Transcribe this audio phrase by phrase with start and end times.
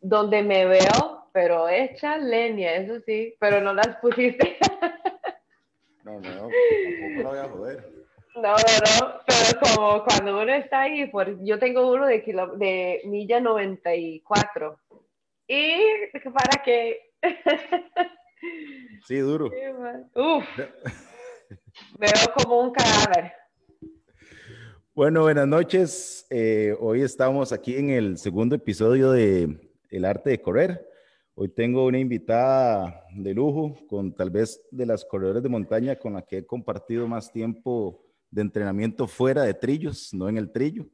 [0.00, 4.58] donde me veo, pero hecha leña, eso sí, pero no las pusiste.
[6.02, 7.94] no, no, tampoco lo voy a joder.
[8.36, 12.56] No, no, no, pero como cuando uno está ahí, por, yo tengo uno de, kilo,
[12.56, 14.76] de milla 94.
[15.46, 15.76] ¿Y
[16.32, 17.12] para qué?
[19.06, 19.50] Sí, duro.
[20.14, 20.44] Uf.
[21.98, 23.32] Veo como un cadáver.
[24.96, 26.24] Bueno, buenas noches.
[26.30, 30.88] Eh, hoy estamos aquí en el segundo episodio de El arte de correr.
[31.34, 36.12] Hoy tengo una invitada de lujo con tal vez de las corredores de montaña con
[36.12, 40.86] la que he compartido más tiempo de entrenamiento fuera de trillos, no en el trillo.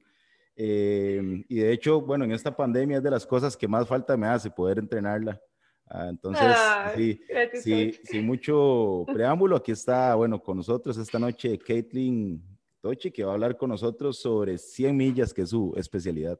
[0.57, 4.17] Eh, y de hecho, bueno, en esta pandemia es de las cosas que más falta
[4.17, 5.39] me hace poder entrenarla.
[5.85, 6.57] Ah, entonces,
[6.97, 7.21] sí,
[7.53, 13.33] sí, sin mucho preámbulo, aquí está, bueno, con nosotros esta noche Caitlin Tochi, que va
[13.33, 16.39] a hablar con nosotros sobre 100 millas, que es su especialidad.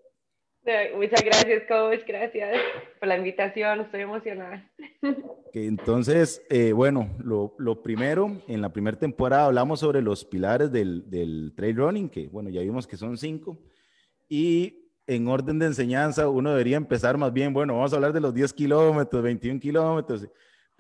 [0.95, 2.01] Muchas gracias, coach.
[2.07, 2.59] Gracias
[2.99, 3.81] por la invitación.
[3.81, 4.71] Estoy emocionada.
[5.53, 11.09] Entonces, eh, bueno, lo, lo, primero, en la primera temporada hablamos sobre los pilares del,
[11.11, 13.59] del trail running, que bueno, ya vimos que son cinco.
[14.29, 18.21] Y en orden de enseñanza, uno debería empezar más bien, bueno, vamos a hablar de
[18.21, 20.29] los 10 kilómetros, 21 kilómetros,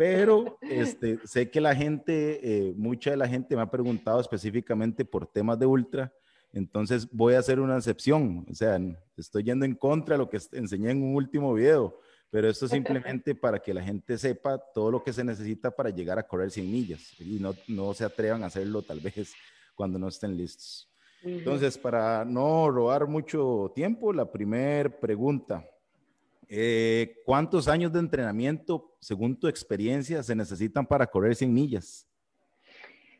[0.01, 5.05] pero este, sé que la gente, eh, mucha de la gente me ha preguntado específicamente
[5.05, 6.11] por temas de ultra,
[6.55, 8.81] entonces voy a hacer una excepción, o sea,
[9.19, 12.71] estoy yendo en contra de lo que enseñé en un último video, pero esto es
[13.05, 16.51] simplemente para que la gente sepa todo lo que se necesita para llegar a correr
[16.51, 19.34] 100 millas y no, no se atrevan a hacerlo tal vez
[19.75, 20.91] cuando no estén listos.
[21.23, 25.62] Entonces, para no robar mucho tiempo, la primera pregunta.
[26.53, 32.09] Eh, ¿Cuántos años de entrenamiento, según tu experiencia, se necesitan para correr 100 millas?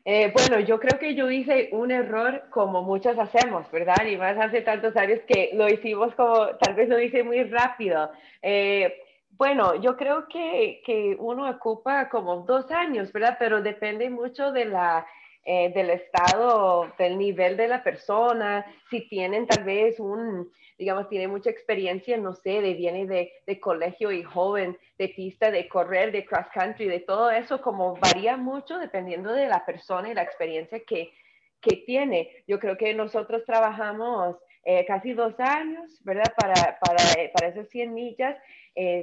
[0.03, 4.05] Eh, bueno, yo creo que yo hice un error como muchos hacemos, ¿verdad?
[4.05, 8.11] Y más hace tantos años que lo hicimos como, tal vez lo hice muy rápido.
[8.41, 8.93] Eh,
[9.29, 13.37] bueno, yo creo que, que, uno ocupa como dos años, ¿verdad?
[13.39, 15.05] Pero depende mucho de la
[15.43, 21.27] eh, del estado, del nivel de la persona, si tienen tal vez un, digamos, tiene
[21.27, 26.11] mucha experiencia, no sé, de viene de, de, colegio y joven, de pista, de correr,
[26.11, 30.21] de cross country, de todo eso, como varía mucho dependiendo de la persona y la
[30.21, 31.11] experiencia que,
[31.59, 32.43] que tiene.
[32.47, 36.31] Yo creo que nosotros trabajamos eh, casi dos años, ¿verdad?
[36.37, 38.37] Para, para, eh, para esas 100 millas.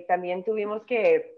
[0.06, 1.37] también tuvimos que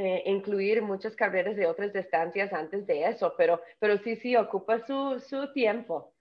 [0.00, 4.78] eh, incluir muchas carreras de otras distancias antes de eso, pero, pero sí, sí, ocupa
[4.86, 6.14] su, su tiempo.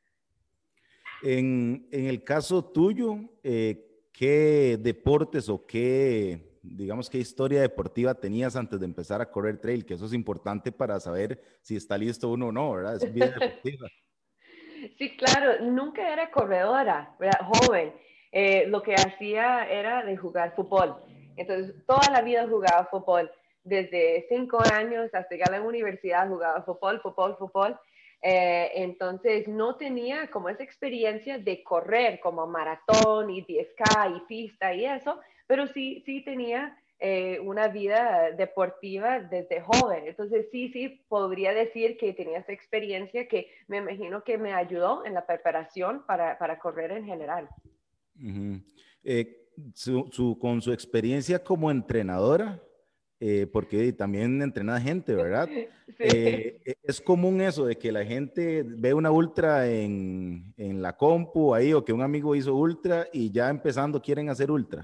[1.22, 8.56] En, en, el caso tuyo, eh, ¿qué deportes o qué, digamos, qué historia deportiva tenías
[8.56, 9.86] antes de empezar a correr trail?
[9.86, 12.96] Que eso es importante para saber si está listo uno o no, ¿verdad?
[12.96, 13.88] Es bien deportiva.
[14.98, 17.42] sí, claro, nunca era corredora, ¿verdad?
[17.46, 17.94] joven.
[18.32, 20.96] Eh, lo que hacía era de jugar fútbol.
[21.36, 23.30] Entonces, toda la vida jugaba fútbol
[23.68, 27.80] desde cinco años hasta llegar a la universidad jugaba fútbol, fútbol, fútbol.
[28.22, 34.74] Eh, entonces no tenía como esa experiencia de correr como maratón y 10K y pista
[34.74, 40.08] y eso, pero sí, sí tenía eh, una vida deportiva desde joven.
[40.08, 45.06] Entonces sí, sí, podría decir que tenía esa experiencia que me imagino que me ayudó
[45.06, 47.50] en la preparación para, para correr en general.
[49.04, 52.62] Eh, su, con su experiencia como entrenadora,
[53.20, 55.50] eh, porque también entrena gente, ¿verdad?
[56.00, 60.96] Eh, e, es común eso de que la gente ve una ultra en, en, la
[60.96, 64.84] compu ahí o que un amigo hizo ultra y ya empezando quieren hacer ultra.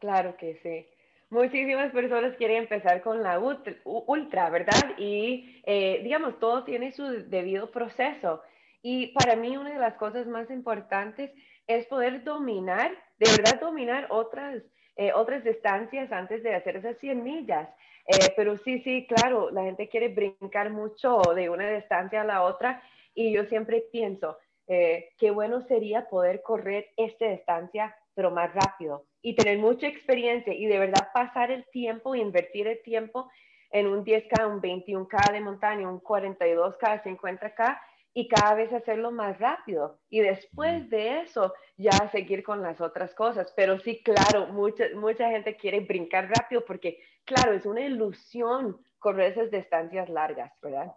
[0.00, 0.86] Claro que sí.
[1.30, 4.98] Muchísimas personas quieren empezar con la ultra, ¿verdad?
[4.98, 8.42] Y eh, digamos, todo tiene su debido proceso.
[8.82, 11.30] Y para mí una de las cosas más importantes
[11.66, 14.62] es poder dominar, de verdad dominar otras
[14.96, 17.68] eh, otras distancias antes de hacer esas 100 millas.
[18.06, 22.42] Eh, pero sí, sí, claro, la gente quiere brincar mucho de una distancia a la
[22.42, 22.82] otra
[23.14, 29.04] y yo siempre pienso, eh, qué bueno sería poder correr esta distancia, pero más rápido
[29.22, 33.30] y tener mucha experiencia y de verdad pasar el tiempo, invertir el tiempo
[33.70, 37.80] en un 10K, un 21K de montaña, un 42K, 50K
[38.14, 39.98] y cada vez hacerlo más rápido.
[40.10, 43.52] Y después de eso, ya seguir con las otras cosas.
[43.56, 49.32] Pero sí, claro, mucha, mucha gente quiere brincar rápido porque, claro, es una ilusión correr
[49.32, 50.92] esas distancias largas, ¿verdad?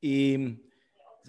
[0.00, 0.62] Y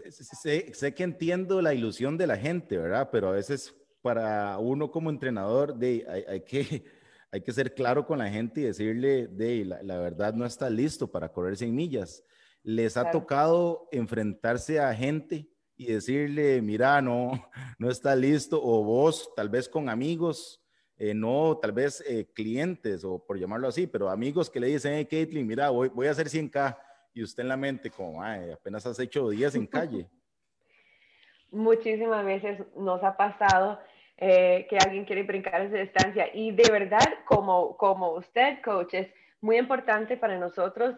[0.10, 3.10] sé, sé, que entiendo la ilusión de la gente, ¿verdad?
[3.12, 6.84] Pero a veces para uno como entrenador, de, hay, hay que,
[7.32, 10.70] hay que ser claro con la gente y decirle, de, la, la verdad no está
[10.70, 12.24] listo para correr 100 millas
[12.64, 17.32] les ha tocado enfrentarse a gente y decirle, mira, no,
[17.78, 20.62] no está listo, o vos tal vez con amigos,
[20.98, 24.94] eh, no tal vez eh, clientes o por llamarlo así, pero amigos que le dicen,
[24.94, 26.78] hey, Caitlin, mira, voy, voy a hacer 100K
[27.14, 30.10] y usted en la mente como, apenas has hecho días en calle.
[31.52, 33.80] Muchísimas veces nos ha pasado
[34.18, 39.08] eh, que alguien quiere brincar esa distancia y de verdad, como, como usted, coach, es
[39.40, 40.96] muy importante para nosotros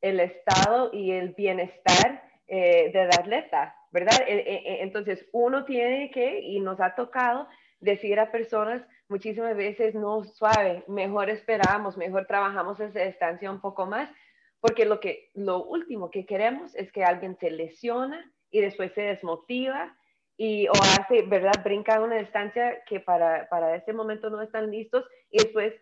[0.00, 4.16] el estado y el bienestar eh, del atleta, ¿verdad?
[4.26, 7.48] entonces, uno tiene que, y nos ha tocado,
[7.80, 13.86] decir a personas muchísimas veces, no, suave, mejor esperamos, mejor trabajamos esa distancia un poco
[13.86, 14.10] más,
[14.60, 19.02] porque lo, que, lo último que queremos es que alguien se lesiona y después se
[19.02, 19.96] desmotiva
[20.36, 21.52] y o hace, ¿verdad?
[21.64, 25.74] Brinca una distancia que para, para ese momento no están listos y después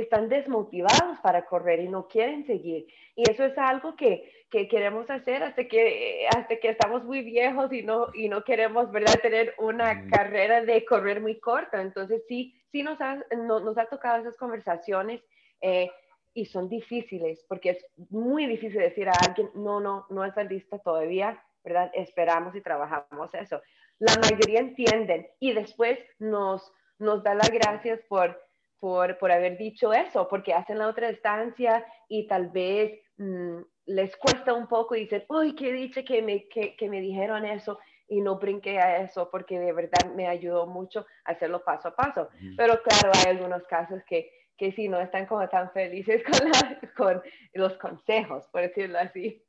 [0.00, 2.86] están desmotivados para correr y no quieren seguir.
[3.14, 7.72] Y eso es algo que, que, queremos hacer hasta que, hasta que estamos muy viejos
[7.72, 11.80] y no, y no queremos, ¿verdad?, tener una carrera de correr muy corta.
[11.80, 15.22] Entonces, sí, sí nos ha, nos ha tocado esas conversaciones
[15.60, 15.90] eh,
[16.34, 20.78] y son difíciles porque es muy difícil decir a alguien, no, no, no está lista
[20.78, 21.90] todavía, ¿verdad?
[21.94, 23.62] Esperamos y trabajamos eso.
[23.98, 28.45] La mayoría entienden y después nos, nos da las gracias por
[28.78, 34.16] por, por haber dicho eso, porque hacen la otra estancia y tal vez mm, les
[34.16, 37.78] cuesta un poco y dicen, uy, qué dicho que me, que, que me dijeron eso
[38.08, 42.28] y no brinqué a eso porque de verdad me ayudó mucho hacerlo paso a paso.
[42.56, 46.80] Pero claro, hay algunos casos que, que sí, no están como tan felices con, la,
[46.96, 47.22] con
[47.54, 49.42] los consejos, por decirlo así.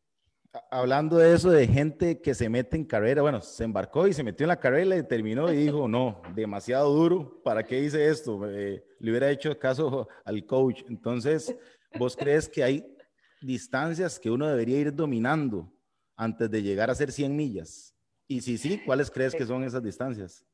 [0.71, 4.23] Hablando de eso, de gente que se mete en carrera, bueno, se embarcó y se
[4.23, 8.45] metió en la carrera y terminó y dijo, no, demasiado duro, ¿para qué hice esto?
[8.45, 10.83] le hubiera hecho caso al coach.
[10.89, 11.55] Entonces,
[11.97, 12.97] ¿vos crees que hay
[13.41, 15.71] distancias que uno debería ir dominando
[16.15, 17.95] antes de llegar a hacer 100 millas?
[18.27, 20.45] Y si sí, ¿cuáles crees que son esas distancias?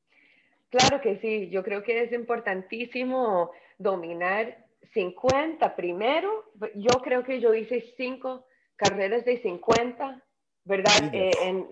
[0.69, 6.51] Claro que sí, yo creo que es importantísimo dominar 50 primero.
[6.75, 10.24] Yo creo que yo hice 5 carreras de 50,
[10.66, 11.14] ¿verdad?
[11.14, 11.68] Eh, en,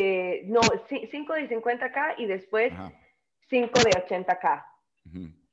[0.00, 2.72] eh, no, 5 de 50K y después
[3.48, 4.64] 5 de 80K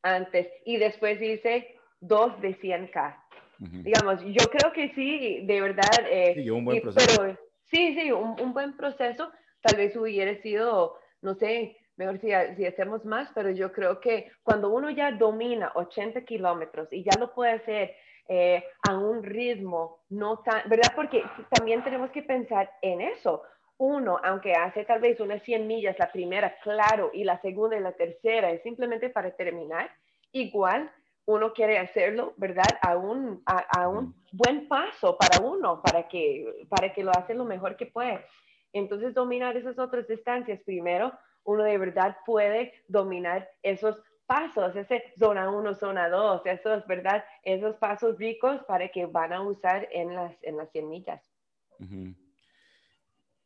[0.03, 0.47] antes.
[0.65, 3.21] Y después hice 2 de 100K.
[3.57, 6.07] Digamos, yo creo que sí, de verdad.
[6.09, 7.21] Eh, sí, un buen proceso.
[7.21, 7.39] Pero,
[7.71, 9.31] sí, sí, un, un, buen proceso.
[9.61, 12.27] Tal vez hubiera sido, no sé, mejor si,
[12.57, 17.17] si hacemos más, pero yo creo que cuando uno ya domina 80 kilómetros y ya
[17.17, 17.95] lo puede hacer
[18.27, 20.93] eh, a un ritmo no tan, ¿verdad?
[20.95, 23.43] Porque también tenemos que pensar en eso.
[23.77, 27.81] Uno, aunque hace tal vez unas 100 millas la primera, claro, y la segunda y
[27.81, 29.91] la tercera es simplemente para terminar,
[30.31, 30.91] igual
[31.25, 32.69] uno quiere hacerlo, ¿verdad?
[32.81, 37.45] A un, a, un buen paso para uno, para que, para que lo hace lo
[37.45, 38.25] mejor que puede.
[38.73, 41.11] Entonces, dominar esas otras distancias primero,
[41.43, 47.23] uno de verdad puede dominar esos pasos, ese zona 1, zona 2, esos, ¿verdad?
[47.43, 51.21] Esos pasos ricos para que van a usar en las, en las 100 millas.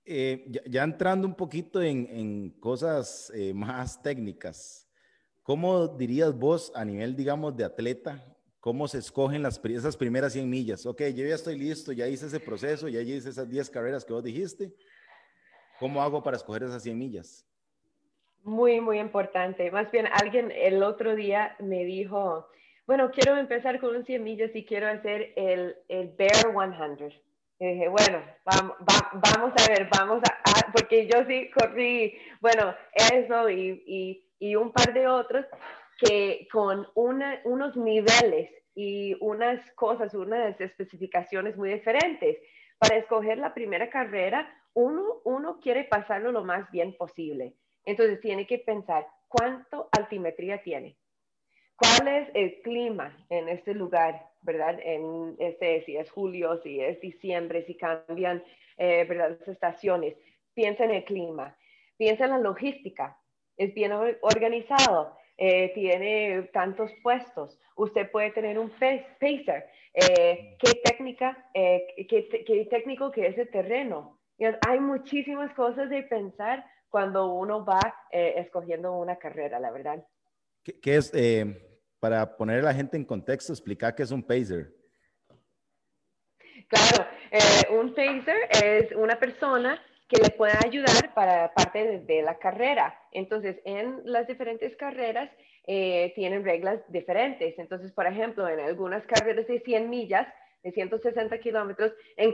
[0.06, 4.90] Eh, ya, entrando un poquito en, en cosas eh, más técnicas,
[5.44, 8.26] ¿cómo dirías vos a nivel, digamos, de atleta,
[8.60, 10.86] cómo se escogen las, esas primeras 100 millas?
[10.86, 14.14] Ok, yo ya estoy listo, ya hice ese proceso, ya hice esas 10 carreras que
[14.14, 14.74] vos dijiste.
[15.80, 17.46] ¿Cómo hago para escoger esas 100 millas?
[18.44, 19.70] Muy, muy importante.
[19.72, 22.48] Más bien, alguien el otro día me dijo,
[22.88, 27.12] bueno, quiero empezar con un 100 millas y quiero hacer el, el Bear 100.
[27.60, 28.78] Y dije, bueno, vamos,
[29.14, 32.74] vamos a ver, vamos a, porque yo sí corrí, bueno,
[33.12, 35.46] eso y, y, y un par de otros
[35.98, 42.38] que con una, unos niveles y unas cosas, unas especificaciones muy diferentes.
[42.78, 47.56] Para escoger la primera carrera, uno, uno quiere pasarlo lo más bien posible.
[47.90, 50.96] Entonces tiene que pensar cuánto altimetría tiene,
[51.76, 54.80] cuál es el clima en este lugar, ¿verdad?
[54.84, 58.44] En este, si es julio, si es diciembre, si cambian,
[58.78, 59.40] eh, ¿verdad?
[59.40, 60.16] Las estaciones.
[60.54, 61.58] Piensa en el clima,
[61.98, 63.18] piensa en la logística,
[63.58, 63.92] es bien
[64.22, 69.66] organizado, eh, tiene tantos puestos, usted puede tener un pacer,
[69.96, 74.20] eh, qué técnica, qué, qué técnico que es el terreno.
[74.68, 77.80] Hay muchísimas cosas de pensar cuando uno va
[78.12, 80.06] eh, escogiendo una carrera, la verdad.
[80.64, 84.74] ¿Qué, es, eh, para poner a la gente en contexto, explicar qué es un pacer?
[86.68, 92.38] Claro, eh, un pacer es una persona que le puede ayudar para parte de, la
[92.38, 93.00] carrera.
[93.12, 95.30] Entonces, en las diferentes carreras
[95.66, 97.54] tienen reglas diferentes.
[97.60, 100.28] Entonces, por ejemplo, en algunas carreras de 100 millas
[100.64, 101.94] de 160 kilómetros,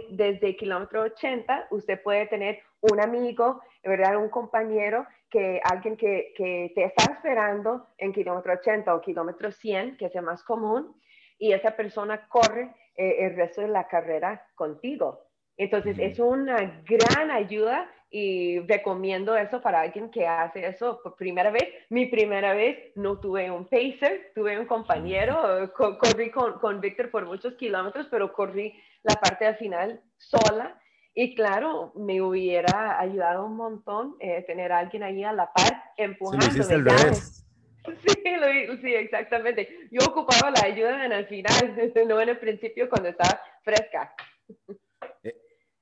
[0.09, 4.17] desde kilómetro 80 usted puede tener un amigo, ¿verdad?
[4.17, 9.97] Un compañero, que alguien que, que te está esperando en kilómetro 80 o kilómetro 100,
[9.97, 10.95] que es el más común,
[11.37, 15.24] y esa persona corre eh, el resto de la carrera contigo.
[15.57, 21.51] Entonces, es una gran ayuda y recomiendo eso para alguien que hace eso por primera
[21.51, 21.65] vez.
[21.89, 27.25] Mi primera vez no tuve un pacer, tuve un compañero, corrí con, con Víctor por
[27.25, 30.79] muchos kilómetros, pero corrí la parte al final sola.
[31.13, 35.83] Y claro, me hubiera ayudado un montón eh, tener a alguien ahí a la par
[35.97, 36.45] empujando.
[38.03, 39.69] Sí, sí, exactamente.
[39.91, 41.53] Yo ocupaba la ayuda en el final,
[42.07, 44.15] no en el principio cuando estaba fresca.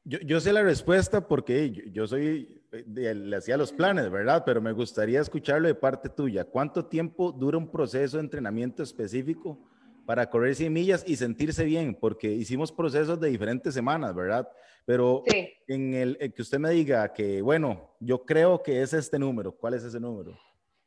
[0.05, 4.43] Yo, yo, sé la respuesta porque yo, soy, eh, le hacía los planes, ¿verdad?
[4.45, 6.43] Pero me gustaría escucharlo de parte tuya.
[6.43, 9.59] ¿Cuánto tiempo dura un proceso de entrenamiento específico
[10.05, 11.95] para correr 100 millas y sentirse bien?
[11.95, 14.49] Porque hicimos procesos de diferentes semanas, ¿verdad?
[14.85, 15.23] Pero
[15.67, 19.53] en el que usted me diga que, bueno, yo creo que es este número.
[19.53, 20.37] ¿Cuál es ese número?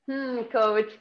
[0.07, 0.93] Hmm, coach,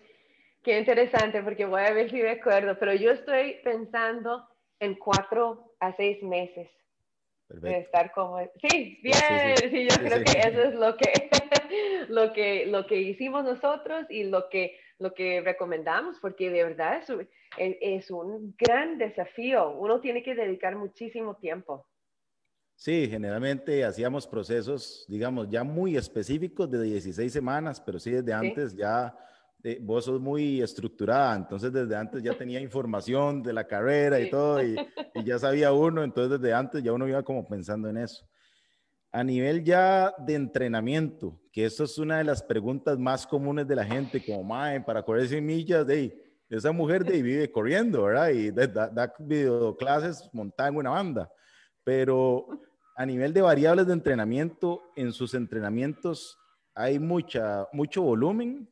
[0.63, 4.47] qué interesante porque voy a ver si me acuerdo, pero yo estoy pensando
[4.79, 6.69] en cuatro a seis meses.
[7.49, 8.39] De estar como...
[8.67, 11.29] Sí, bien, sí, yo creo que eso es lo que,
[12.09, 16.97] lo que, lo que hicimos nosotros y lo que, lo que recomendamos, porque de verdad
[16.97, 19.71] es, es, un gran desafío.
[19.71, 21.87] Uno tiene que dedicar muchísimo tiempo.
[22.75, 28.75] Sí, generalmente hacíamos procesos, digamos, ya muy específicos de 16 semanas, pero sí desde antes
[28.75, 29.15] ya
[29.67, 34.29] eh, vos sos muy estructurada, entonces desde antes ya tenía información de la carrera y
[34.29, 34.75] todo, y,
[35.25, 38.23] ya sabía uno, entonces desde antes ya uno iba como pensando en eso.
[39.11, 43.75] A nivel ya de entrenamiento, que esto es una de las preguntas más comunes de
[43.75, 46.15] la gente, como, mae, para correr 100 millas, de
[46.47, 48.29] esa mujer de vive corriendo, ¿verdad?
[48.29, 51.31] Y da, da videoclases montada en una banda.
[51.83, 52.45] Pero
[52.95, 56.37] a nivel de variables de entrenamiento, en sus entrenamientos
[56.75, 58.69] hay mucha, mucho volumen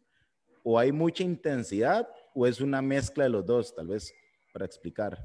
[0.63, 4.13] o hay mucha intensidad o es una mezcla de los dos, tal vez
[4.51, 5.17] para explicar.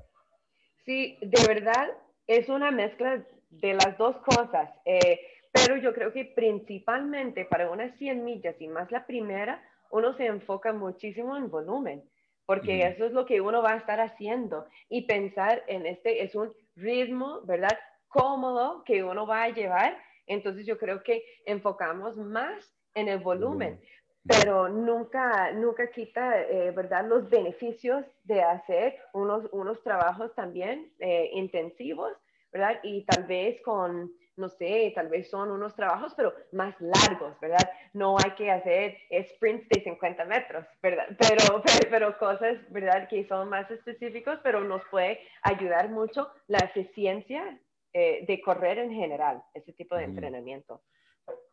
[0.84, 1.88] Sí, de verdad
[2.26, 5.20] es una mezcla de las dos cosas, eh,
[5.52, 10.26] pero yo creo que principalmente para unas 100 millas y más la primera, uno se
[10.26, 12.04] enfoca muchísimo en volumen,
[12.44, 16.34] porque eso es lo que uno va a estar haciendo y pensar en este es
[16.34, 17.78] un ritmo, ¿verdad?
[18.08, 19.98] Cómodo que uno va a llevar.
[20.26, 23.80] Entonces yo creo que enfocamos más en el volumen
[24.28, 31.30] pero nunca, nunca quita, eh, ¿verdad?, los beneficios de hacer unos, unos trabajos también eh,
[31.32, 32.12] intensivos,
[32.52, 32.78] ¿verdad?
[32.82, 37.70] Y tal vez con, no sé, tal vez son unos trabajos, pero más largos, ¿verdad?
[37.94, 38.98] No hay que hacer
[39.30, 41.06] sprints de 50 metros, ¿verdad?
[41.18, 47.58] Pero, pero, cosas, ¿verdad?, que son más específicos, pero nos puede ayudar mucho la eficiencia
[47.94, 50.82] eh, de correr en general, ese tipo de entrenamiento.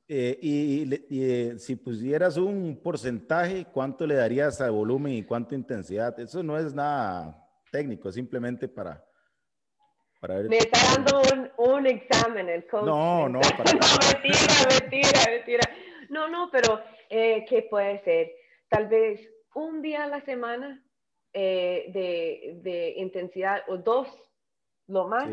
[0.07, 6.19] Eh, y, eh, si pusieras un porcentaje, ¿cuánto le darías a volumen y cuánto intensidad?
[6.19, 9.03] Eso no es nada técnico, simplemente para,
[10.21, 10.49] para ver.
[10.49, 12.85] Me está dando un, un examen el coach.
[12.85, 13.79] No, no, para no,
[14.13, 15.63] mentira, mentira, mentira.
[16.09, 18.31] No, no, pero eh, ¿qué puede ser?
[18.69, 19.19] Tal vez
[19.55, 20.83] un día a la semana
[21.33, 24.07] de, de, intensidad o dos,
[24.87, 25.29] lo más.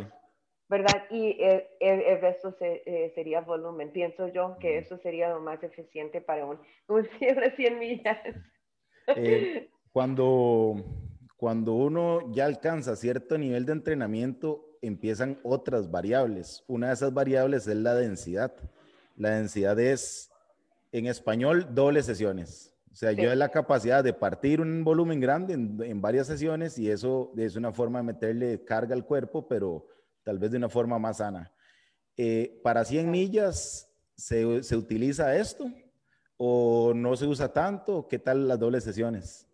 [0.72, 1.02] ¿Verdad?
[1.10, 1.36] Y
[1.80, 3.92] el, resto eh, sería volumen.
[3.92, 8.16] Pienso yo que eso sería lo más eficiente para un, un 100 millas.
[9.08, 10.82] Eh, cuando,
[11.36, 16.64] cuando uno ya alcanza cierto nivel de entrenamiento, empiezan otras variables.
[16.68, 18.54] Una de esas variables es la densidad.
[19.14, 20.32] La densidad es,
[20.90, 22.74] en español, doble sesiones.
[22.90, 26.78] O sea, yo he la capacidad de partir un volumen grande en, en varias sesiones
[26.78, 29.86] y eso es una forma de meterle carga al cuerpo, pero
[30.22, 31.52] tal vez de una forma más sana.
[32.16, 35.70] Eh, ¿Para 100 millas se, se, utiliza esto
[36.36, 38.06] o no se usa tanto?
[38.08, 39.48] ¿Qué tal las dobles sesiones?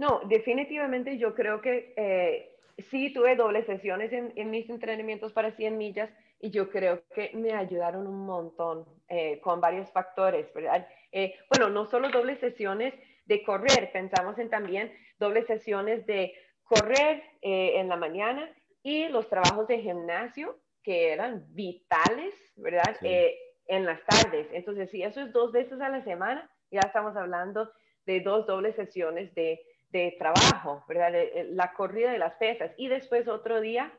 [0.00, 2.56] No, definitivamente yo creo que eh,
[2.90, 6.08] sí tuve dobles sesiones en, en, mis entrenamientos para 100 millas
[6.40, 10.88] y yo creo que me ayudaron un montón eh, con varios factores, ¿verdad?
[11.12, 12.94] Eh, bueno, no solo dobles sesiones
[13.26, 16.32] de correr, pensamos en también dobles sesiones de
[16.64, 18.48] correr en la mañana
[18.82, 22.96] y los trabajos de gimnasio que eran vitales, ¿verdad?
[23.02, 24.48] Eh, en las tardes.
[24.52, 27.70] Entonces, si eso es dos veces a la semana, ya estamos hablando
[28.06, 29.60] de dos dobles sesiones de,
[29.90, 31.12] de trabajo, ¿verdad?
[31.50, 33.92] La corrida de las pesas y después otro día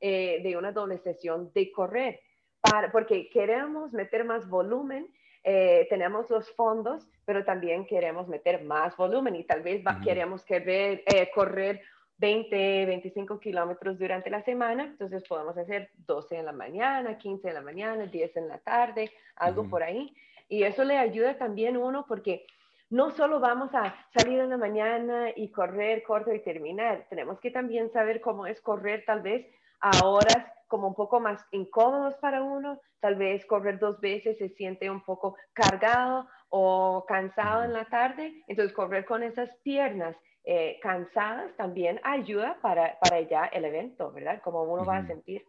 [0.00, 2.20] eh, de una doble sesión de correr,
[2.60, 5.08] para, porque queremos meter más volumen,
[5.42, 11.04] eh, tenemos los fondos, pero también queremos meter más volumen y tal vez queremos querer,
[11.34, 11.80] correr
[12.18, 17.54] 20, 25 kilómetros durante la semana, entonces podemos hacer 12 en la mañana, 15 en
[17.54, 20.14] la mañana, 10 en la tarde, algo por ahí.
[20.48, 22.46] Y eso le ayuda también uno porque
[22.88, 27.50] no solo vamos a salir en la mañana y correr corto y terminar, tenemos que
[27.50, 29.46] también saber cómo es correr tal vez
[29.80, 34.48] a horas como un poco más incómodos para uno, tal vez correr dos veces se
[34.50, 40.16] siente un poco cargado o cansado en la tarde, entonces correr con esas piernas
[40.48, 44.40] eh, cansadas también ayuda para, para ya el evento, ¿verdad?
[44.44, 45.44] Como uno va a sentir.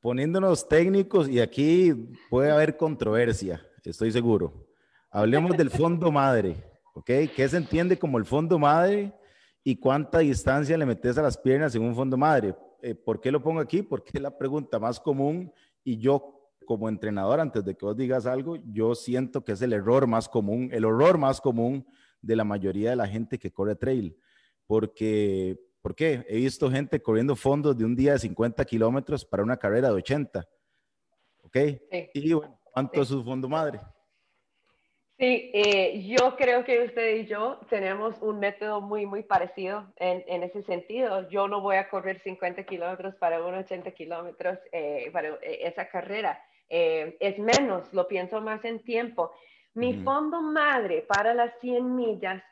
[0.00, 1.94] Poniéndonos técnicos, y aquí
[2.28, 4.66] puede haber controversia, estoy seguro.
[5.08, 6.56] Hablemos del fondo madre,
[6.94, 7.10] ¿ok?
[7.36, 9.12] ¿Qué se entiende como el fondo madre
[9.62, 12.56] y cuánta distancia le metes a las piernas en un fondo madre?
[12.82, 13.82] Eh, ¿Por qué lo pongo aquí?
[13.82, 15.52] Porque es la pregunta más común
[15.84, 19.72] y yo como entrenador, antes de que vos digas algo, yo siento que es el
[19.72, 21.86] error más común, el horror más común
[22.20, 24.16] de la mayoría de la gente que corre trail.
[24.66, 26.24] Porque, ¿por qué?
[26.28, 29.94] He visto gente corriendo fondos de un día de 50 kilómetros para una carrera de
[29.94, 30.48] 80.
[31.42, 31.56] ¿Ok?
[32.14, 33.80] Y bueno, ¿cuánto es su fondo madre?
[35.20, 40.24] Sí, eh, yo creo que usted y yo tenemos un método muy, muy parecido en,
[40.26, 41.28] en ese sentido.
[41.28, 45.90] Yo no voy a correr 50 kilómetros para unos 80 kilómetros eh, para eh, esa
[45.90, 46.42] carrera.
[46.70, 49.30] es menos, lo pienso más en tiempo.
[49.74, 52.42] Mi fondo madre para las 100 millas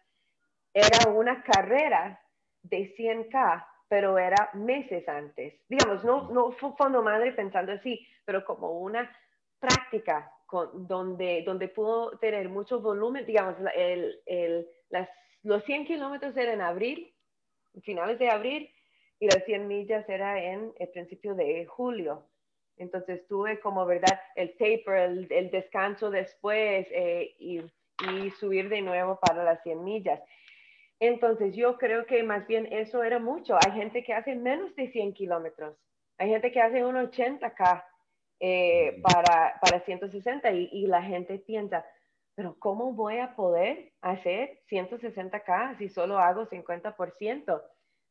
[0.73, 2.21] era una carrera
[2.63, 5.55] de 100K, pero era meses antes.
[5.69, 9.11] Digamos, no, no fue fondo madre pensando así, pero como una
[9.59, 13.27] práctica con, donde, donde pudo tener mucho volumen.
[13.27, 15.09] Digamos, el, el, las,
[15.43, 17.15] los 100 kilómetros eran en abril,
[17.83, 18.71] finales de abril,
[19.21, 22.25] y las 100 millas era en el principio de julio.
[22.79, 24.21] Entonces tuve como, ¿verdad?
[24.35, 27.63] El taper, el, descanso después eh, y,
[28.39, 30.21] subir de nuevo para las 100 millas.
[31.01, 33.57] Entonces yo creo que más bien eso era mucho.
[33.57, 35.77] Hay gente que hace menos de 100 kilómetros.
[36.17, 37.85] Hay gente que hace un 80K
[38.41, 41.85] eh, para, para 160 y, y la gente piensa,
[42.37, 47.63] pero ¿cómo voy a poder hacer 160K si solo hago 50%?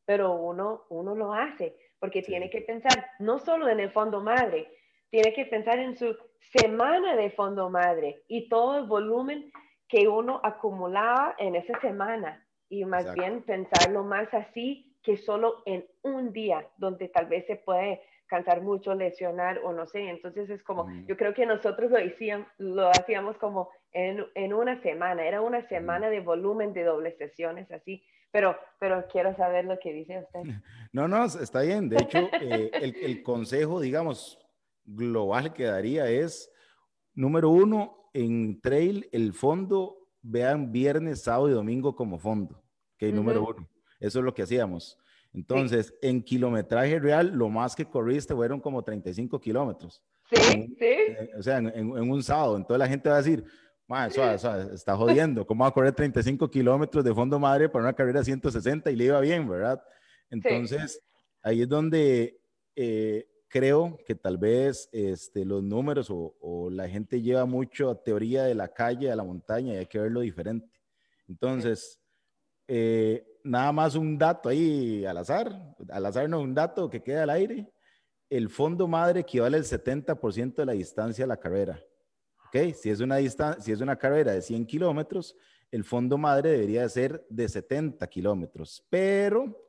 [0.05, 4.71] Pero uno, uno lo hace porque tiene que pensar no solo en el fondo madre,
[5.09, 9.51] tiene que pensar en su semana de fondo madre y todo el volumen
[9.87, 15.85] que uno acumulaba en esa semana y más bien pensarlo más así que solo en
[16.03, 20.09] un día donde tal vez se puede cansar mucho, lesionar o no sé.
[20.09, 24.81] Entonces es como, yo creo que nosotros lo, hacíamos, lo hacíamos como en, en una
[24.81, 29.77] semana, era una semana de volumen de dobles sesiones así pero, pero quiero saber lo
[29.79, 30.41] que dice usted.
[30.93, 31.89] No, no, está bien.
[31.89, 34.39] De hecho, eh, el, el, consejo, digamos,
[34.85, 36.49] global que daría es,
[37.13, 42.63] número uno, en trail, el fondo, vean viernes, sábado y domingo como fondo,
[42.97, 43.69] que número uno.
[43.99, 44.97] Eso es lo que hacíamos.
[45.33, 50.01] Entonces, en kilometraje real, lo más que corriste fueron como 35 kilómetros.
[50.31, 50.85] Sí, sí.
[50.85, 52.57] Eh, o sea, en, en, un sábado.
[52.57, 53.45] Entonces la gente va a decir,
[54.73, 55.45] está jodiendo.
[55.47, 59.05] ¿Cómo va a correr 35 kilómetros de fondo madre para una carrera 160 y le
[59.05, 59.81] iba bien, verdad?
[60.29, 61.01] Entonces,
[61.41, 62.41] ahí es donde
[62.75, 68.43] eh, creo que tal vez este, los números o, la gente lleva mucho a teoría
[68.43, 70.69] de la calle a la montaña y hay que verlo diferente.
[71.29, 71.99] Entonces,
[72.67, 77.23] eh, nada más un dato ahí al azar, al azar no un dato que queda
[77.23, 77.71] al aire.
[78.29, 81.81] El fondo madre equivale al 70% de la distancia de la carrera.
[82.47, 82.73] ¿Ok?
[82.73, 85.35] Si es una, distancia, si es una carrera de 100 kilómetros,
[85.71, 89.67] el fondo madre debería ser de 70 kilómetros, pero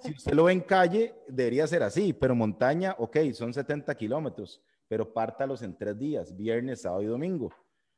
[0.00, 4.62] si usted lo ve en calle, debería ser así, pero montaña, ok, son 70 kilómetros,
[4.88, 7.50] pero pártalos en tres días, viernes, sábado y domingo.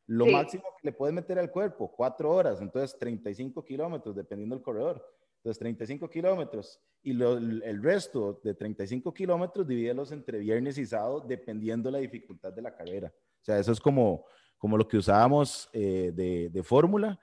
[0.06, 4.62] Lo máximo que le puede meter al cuerpo, cuatro horas, entonces 35 kilómetros, dependiendo del
[4.62, 5.04] corredor.
[5.38, 11.88] Entonces, 35 kilómetros y el resto de 35 kilómetros divídelos entre viernes y sábado, dependiendo
[11.88, 13.12] la dificultad de la carrera.
[13.46, 14.24] O sea, eso es como,
[14.58, 17.16] como lo que usábamos eh, de, de fórmula.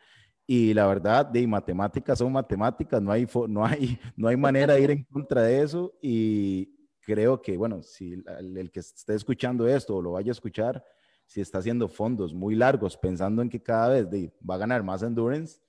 [0.47, 4.81] Y la verdad, de matemáticas son matemáticas, no hay, no, hay, no hay manera de
[4.81, 5.93] ir en contra de eso.
[6.01, 10.81] Y creo que, bueno, si el, que esté escuchando esto o lo vaya a escuchar,
[11.25, 14.07] si está haciendo fondos muy largos pensando en que cada vez
[14.49, 15.59] va a ganar más endurance,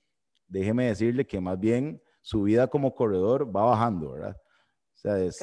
[0.47, 4.37] déjeme decirle que más bien su vida como corredor va bajando, ¿verdad?
[4.37, 5.37] O sea, es,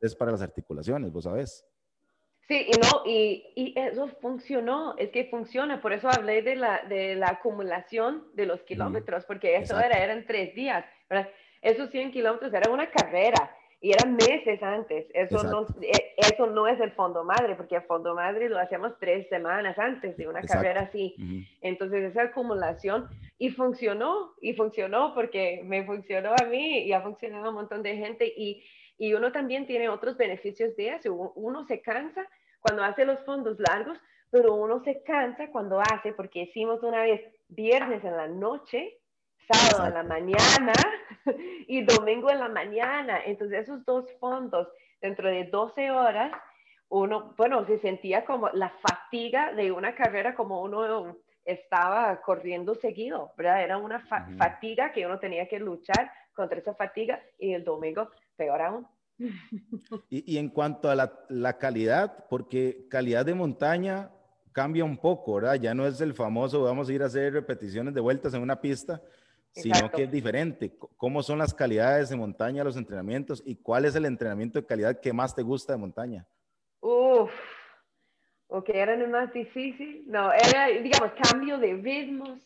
[0.00, 1.64] es para las articulaciones, vos sabés.
[2.48, 6.82] Sí, y no, y, y, eso funcionó, es que funciona, por eso hablé de la,
[6.88, 11.30] de la acumulación de los kilómetros, porque eso era, eran tres días, ¿verdad?
[11.62, 13.50] Esos 100 kilómetros era una carrera,
[13.84, 15.04] y eran meses antes.
[15.12, 18.94] Eso no, eh, eso no es el fondo madre, porque el fondo madre lo hacemos
[18.98, 21.14] tres semanas antes de una carrera así.
[21.60, 27.44] Entonces, esa acumulación, y funcionó, y funcionó porque me funcionó a mí y ha funcionado
[27.44, 28.32] a un montón de gente.
[28.34, 28.64] Y,
[28.98, 31.14] y uno también tiene otros beneficios de eso.
[31.34, 32.26] Uno se cansa
[32.60, 33.98] cuando hace los fondos largos,
[34.30, 38.98] pero uno se cansa cuando hace, porque hicimos una vez viernes en la noche
[39.46, 40.72] sábado en la mañana
[41.68, 43.20] y domingo en la mañana.
[43.24, 44.68] Entonces esos dos fondos
[45.00, 46.32] dentro de 12 horas,
[46.88, 53.32] uno, bueno, se sentía como la fatiga de una carrera como uno estaba corriendo seguido,
[53.36, 53.62] ¿verdad?
[53.62, 54.00] Era una
[54.38, 58.86] fatiga que uno tenía que luchar contra esa fatiga y el domingo peor aún.
[60.10, 64.10] Y, y en cuanto a la, la, calidad, porque calidad de montaña
[64.52, 65.54] cambia un poco, ¿verdad?
[65.54, 68.60] Ya no es el famoso, vamos a ir a hacer repeticiones de vueltas en una
[68.60, 69.00] pista,
[69.52, 70.76] sino que es diferente.
[70.96, 75.00] ¿Cómo son las calidades de montaña, los entrenamientos y cuál es el entrenamiento de calidad
[75.00, 76.26] que más te gusta de montaña?
[76.80, 77.30] Uf,
[78.48, 80.04] ok, era el más difícil.
[80.06, 82.40] No, era, digamos, cambio de ritmos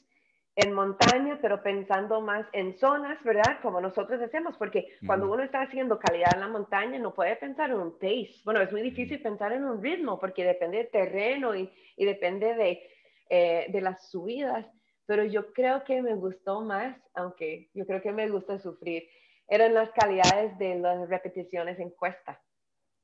[0.59, 3.61] en montaña, pero pensando más en zonas, ¿verdad?
[3.63, 7.71] Como nosotros hacemos, porque cuando uno está haciendo calidad en la montaña, no puede pensar
[7.71, 8.43] en un pace.
[8.45, 12.55] Bueno, es muy difícil pensar en un ritmo porque depende del terreno y, y depende
[12.55, 12.83] de,
[13.31, 14.67] eh, de las subidas
[15.09, 19.09] pero yo creo que me gustó más, aunque yo creo que me gusta sufrir,
[19.49, 22.39] eran las calidades de las repeticiones en cuesta.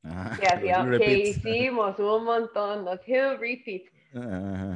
[0.02, 0.36] Ah,
[0.98, 3.90] que, hicimos un montón, los hill repeats.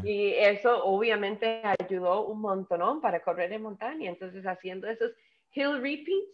[0.04, 4.10] Y eso obviamente ayudó un montón para correr en montaña.
[4.10, 5.12] Entonces, haciendo esos
[5.52, 6.28] hill repeats.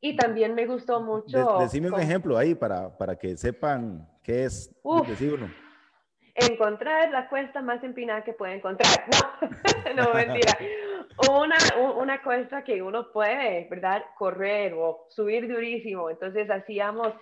[0.00, 1.58] Y también me gustó mucho.
[1.60, 4.74] decime un ejemplo ahí para, para que sepan qué es.
[4.82, 5.06] Uf,
[6.34, 9.04] encontrar la cuesta más empinada que puede encontrar.
[9.94, 10.56] No, no mentira.
[11.30, 11.56] Una,
[11.96, 14.02] una cuesta que uno puede, ¿verdad?
[14.16, 16.08] Correr o subir durísimo.
[16.08, 17.12] Entonces hacíamos,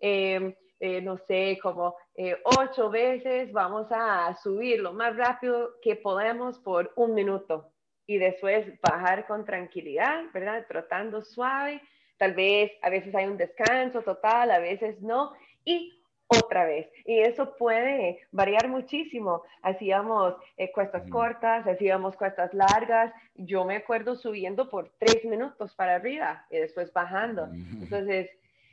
[0.00, 5.96] em, eh, no sé, como eh, ocho veces vamos a subir lo más rápido que
[5.96, 7.72] podemos por un minuto
[8.06, 10.66] y después bajar con tranquilidad, ¿verdad?
[10.68, 11.80] Trotando suave.
[12.18, 15.32] Tal vez a veces hay un descanso total, a veces no.
[15.64, 15.92] Y
[16.28, 16.88] otra vez.
[17.04, 19.42] Y eso puede variar muchísimo.
[19.62, 23.12] Hacíamos eh, cuestas cortas, hacíamos cuestas largas.
[23.34, 27.48] Yo me acuerdo subiendo por tres minutos para arriba y después bajando.
[27.52, 28.28] Entonces,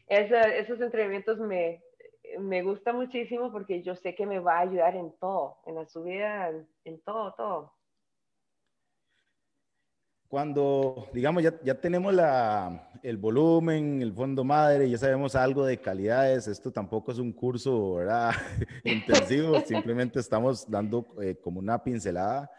[0.07, 1.81] esos entrenamientos me,
[2.39, 5.85] me gusta muchísimo porque yo sé que me va a ayudar en todo, en la
[5.85, 6.51] subida,
[6.85, 7.73] en todo, todo
[10.33, 15.79] cuando, digamos, ya, ya tenemos la, el volumen, el fondo madre, ya sabemos algo de
[15.79, 18.31] calidades, esto tampoco es un curso, ¿verdad?
[18.83, 22.49] Intensivo, simplemente estamos dando eh, como una pincelada,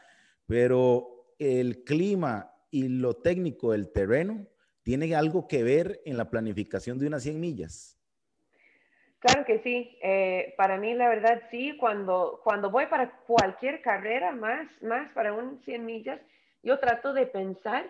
[0.47, 4.47] pero el clima y lo técnico del terreno
[4.85, 7.99] tiene algo que ver en la planificación de unas 100 millas.
[9.25, 9.97] Claro que sí.
[10.03, 11.79] Eh, para mí, la verdad, sí.
[11.79, 16.21] Cuando, cuando voy para cualquier carrera, más, más para un 100 millas,
[16.63, 17.87] yo trato de pensar,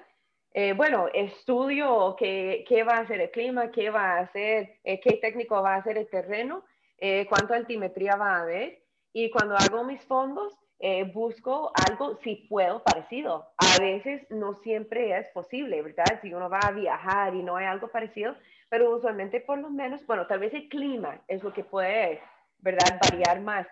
[0.53, 5.01] eh, bueno, estudio qué, qué, va a hacer el clima, qué va a hacer, eh,
[5.01, 6.65] qué técnico va a hacer el terreno,
[6.99, 8.85] eh, cuánta altimetría va a haber.
[9.13, 10.55] Y cuando hago mis fondos,
[11.15, 13.49] busco algo, si puedo, parecido.
[13.57, 16.21] A veces no siempre es posible, ¿verdad?
[16.23, 18.37] Si uno va a viajar y no hay algo parecido,
[18.75, 22.21] pero usualmente por lo menos, bueno, tal vez el clima es lo que puede,
[22.59, 22.99] ¿verdad?
[23.09, 23.69] Variar más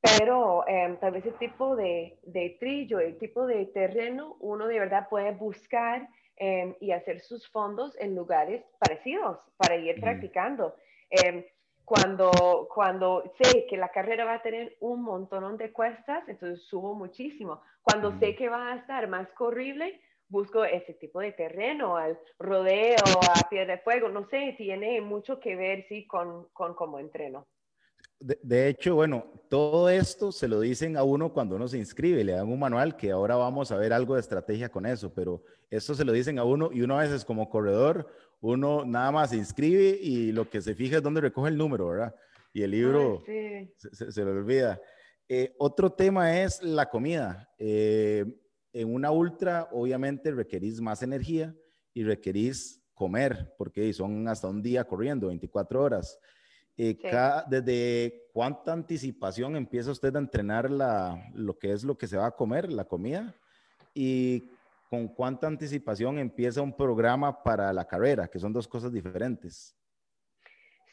[0.00, 4.78] pero em, tal vez el tipo de, de, trillo, el tipo de terreno, uno de
[4.78, 10.76] verdad puede buscar em, y hacer sus fondos en lugares parecidos para ir practicando.
[11.10, 11.44] Em,
[11.84, 16.94] cuando, cuando sé que la carrera va a tener un montón de cuestas, entonces subo
[16.94, 17.60] muchísimo.
[17.82, 22.96] Cuando sé que va a estar más corrible, busco ese tipo de terreno, al rodeo,
[23.36, 27.46] a pie de fuego, no sé, tiene mucho que ver, sí, con, con cómo entreno.
[28.20, 32.32] De, hecho, bueno, todo esto se lo dicen a uno cuando uno se inscribe, le
[32.32, 35.94] dan un manual que ahora vamos a ver algo de estrategia con eso, pero esto
[35.94, 38.06] se lo dicen a uno y uno a veces como corredor,
[38.42, 41.88] uno nada más se inscribe y lo que se fija es dónde recoge el número,
[41.88, 42.14] ¿verdad?
[42.52, 44.78] Y el libro se, lo olvida.
[45.26, 47.48] Eh, otro tema es la comida.
[47.56, 48.26] Eh,
[48.72, 51.54] en una ultra, obviamente, requerís más energía
[51.92, 56.20] y requerís comer, porque son hasta un día corriendo, 24 horas.
[56.76, 56.96] Eh,
[57.48, 62.26] ¿Desde cuánta anticipación empieza usted a entrenar la, lo que es lo que se va
[62.26, 63.34] a comer, la comida?
[63.92, 64.44] ¿Y
[64.88, 69.76] con cuánta anticipación empieza un programa para la carrera, que son dos cosas diferentes?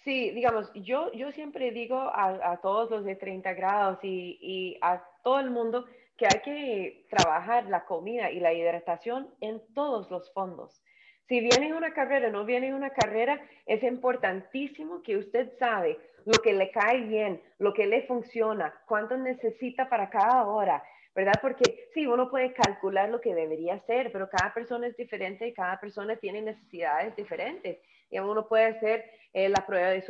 [0.04, 4.78] Sí, digamos, yo, yo siempre digo a, a todos los de 30 grados y, y,
[4.82, 5.86] a todo el mundo
[6.18, 10.84] que hay que trabajar la comida y la hidratación en todos los fondos.
[11.28, 16.54] Si viene una carrera, no viene una carrera, es importantísimo que usted sabe lo que
[16.54, 21.34] le cae bien, lo que le funciona, cuánto necesita para cada hora, ¿verdad?
[21.42, 25.54] Porque sí, uno puede calcular lo que debería hacer, pero cada persona es diferente y
[25.54, 27.80] cada persona tiene necesidades diferentes.
[28.10, 30.02] Y uno puede hacer eh, la prueba de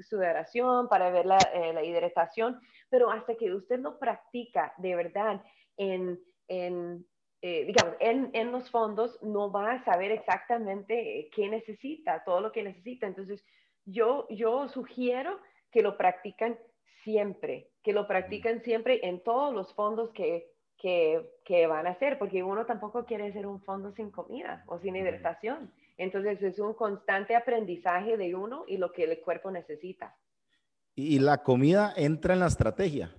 [0.00, 5.42] sudoración para ver la, eh, la, hidratación, pero hasta que usted lo practica de verdad
[5.76, 7.06] en, en
[7.46, 12.52] eh, digamos, en, en, los fondos no va a saber exactamente qué necesita, todo lo
[12.52, 13.06] que necesita.
[13.06, 13.44] Entonces,
[13.84, 15.38] yo, yo sugiero
[15.70, 16.58] que lo practican
[17.02, 22.18] siempre, que lo practican siempre en todos los fondos que, que, que, van a hacer,
[22.18, 25.70] porque uno tampoco quiere hacer un fondo sin comida o sin hidratación.
[25.96, 30.16] Entonces es un constante aprendizaje de uno y lo que el cuerpo necesita.
[30.94, 33.14] ¿Y la comida entra en la estrategia?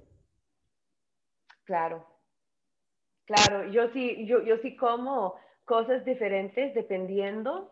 [1.64, 2.06] Claro,
[3.26, 3.70] claro.
[3.72, 5.36] Yo sí, yo, yo sí como
[5.66, 7.72] cosas diferentes dependiendo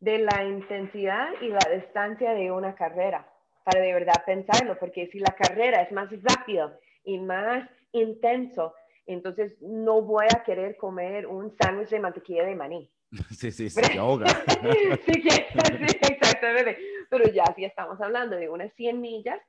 [0.00, 3.30] de la intensidad y la distancia de una carrera,
[3.64, 8.74] para de verdad pensarlo, porque si la carrera es más rápida y más intenso,
[9.06, 12.90] entonces no voy a querer comer un sándwich de mantequilla de maní.
[13.36, 14.26] Sí, sí, se ahoga.
[15.06, 16.78] sí, sí, exactamente.
[17.10, 19.40] Pero ya si estamos hablando de unas 100 millas,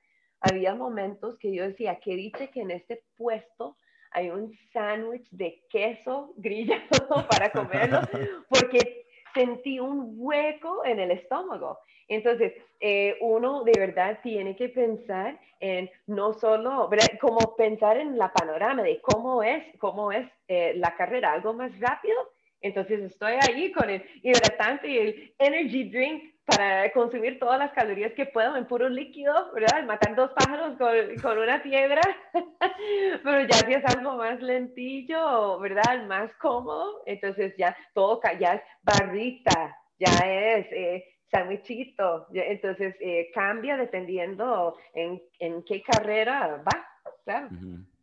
[0.41, 3.77] había momentos que yo decía, que dice que en este puesto
[4.11, 6.81] hay un sándwich de queso grillado
[7.29, 8.01] para comerlo,
[8.49, 11.79] porque sentí un hueco en el estómago.
[12.07, 18.31] Entonces, eh, uno de verdad tiene que pensar en no solo, como pensar en la
[18.31, 22.15] panorama de cómo es, cómo es eh, la carrera, algo más rápido
[22.61, 28.13] entonces estoy ahí con el hidratante y el energy drink para consumir todas las calorías
[28.13, 29.83] que puedo en puro líquido, ¿verdad?
[29.83, 32.01] Matar dos pájaros con, con una piedra.
[33.23, 36.05] Pero ya si es algo más lentillo, ¿verdad?
[36.07, 42.27] Más cómodo, entonces ya todo, ya es barrita, ya es eh, sandwichito.
[42.33, 46.87] Entonces eh, cambia dependiendo en, en, qué carrera va,
[47.25, 47.49] claro.
[47.51, 47.96] E,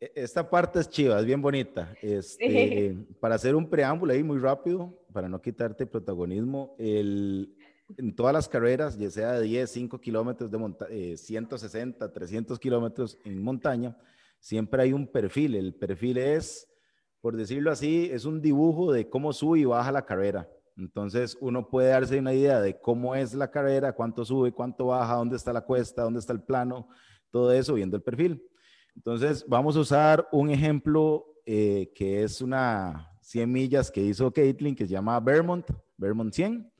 [0.00, 1.94] esta parte es chiva, es bien bonita.
[2.00, 7.54] Este, para hacer un preámbulo ahí muy rápido, para no quitarte protagonismo, el,
[7.98, 12.58] en todas las carreras, ya sea de 10, 5 kilómetros de montaña, eh, 160, 300
[12.58, 13.96] kilómetros en montaña,
[14.38, 15.54] siempre hay un perfil.
[15.54, 16.68] El perfil es,
[17.20, 20.48] por decirlo así, es un dibujo de cómo sube y baja la carrera.
[20.78, 25.16] Entonces uno puede darse una idea de cómo es la carrera, cuánto sube, cuánto baja,
[25.16, 26.88] dónde está la cuesta, dónde está el plano,
[27.30, 28.42] todo eso viendo el perfil.
[28.96, 34.74] Entonces, vamos a usar un ejemplo eh, que es una 100 millas que hizo Caitlin,
[34.74, 36.70] que se llama Vermont, Vermont 100.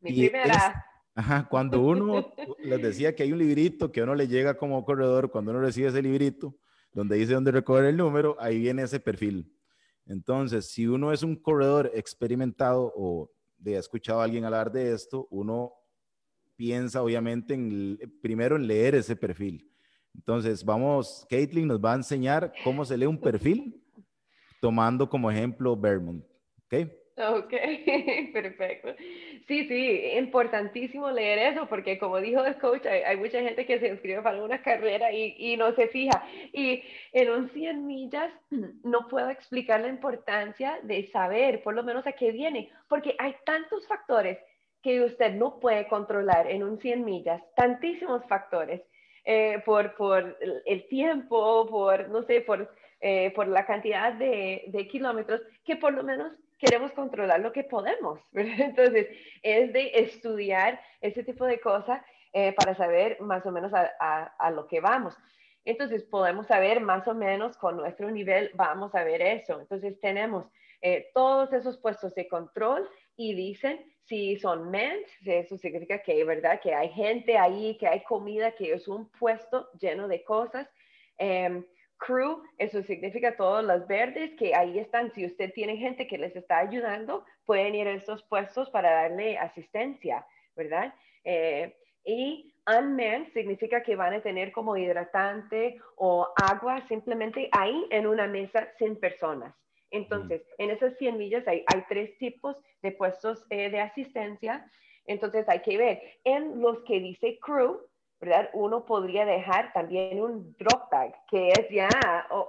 [0.00, 0.84] Mi primera.
[1.14, 4.84] ajá, cuando uno les decía que hay un librito que a uno le llega como
[4.84, 6.56] corredor, cuando uno recibe ese librito,
[6.92, 9.52] donde dice dónde recoger el número, ahí viene ese perfil.
[10.06, 14.92] Entonces, si uno es un corredor experimentado o de ha escuchado a alguien hablar de
[14.92, 15.72] esto, uno
[16.56, 19.69] piensa obviamente en, primero en leer ese perfil.
[20.14, 23.80] Entonces, vamos, Caitlin nos va a enseñar cómo se lee un perfil
[24.60, 26.24] tomando como ejemplo Vermont.
[26.66, 26.90] ¿Ok?
[27.16, 27.50] Ok,
[28.32, 28.94] perfecto.
[29.46, 33.88] Sí, sí, importantísimo leer eso porque como dijo el coach, hay, mucha gente que se
[33.88, 36.24] inscribe para una carrera y, y, no se fija.
[36.52, 38.32] Y en un 100 millas
[38.84, 43.34] no puedo explicar la importancia de saber por lo menos a qué viene, porque hay
[43.44, 44.38] tantos factores
[44.82, 48.80] que usted no puede controlar en un 100 millas, tantísimos factores.
[49.24, 54.88] Eh, por, por, el tiempo, por, no sé, por, eh, por la cantidad de, de,
[54.88, 58.20] kilómetros, que por lo menos queremos controlar lo que podemos.
[58.32, 59.08] Entonces,
[59.42, 62.02] es de estudiar ese tipo de cosas
[62.32, 65.14] eh, para saber más o menos a, a, a, lo que vamos.
[65.66, 69.60] Entonces, podemos saber más o menos con nuestro nivel, vamos a ver eso.
[69.60, 70.46] Entonces, tenemos
[71.12, 76.60] todos esos puestos de control y dicen si son mens, eso significa que, ¿verdad?
[76.60, 80.68] Que hay gente ahí, que hay comida, que es un puesto lleno de cosas.
[81.16, 81.64] Em,
[81.96, 85.12] crew, eso significa todos los verdes que ahí están.
[85.12, 89.38] Si usted tiene gente que les está ayudando, pueden ir a estos puestos para darle
[89.38, 90.92] asistencia, ¿verdad?
[91.22, 98.08] Eh, y unmanned significa que van a tener como hidratante o agua simplemente ahí en
[98.08, 99.54] una mesa sin personas.
[99.90, 104.70] Entonces, en esas 100 millas hay, tres tipos de puestos eh, de asistencia.
[105.06, 106.00] Entonces, hay que ver.
[106.24, 107.80] En los que dice crew,
[108.20, 108.50] ¿verdad?
[108.52, 111.88] Uno podría dejar también un drop bag, que es ya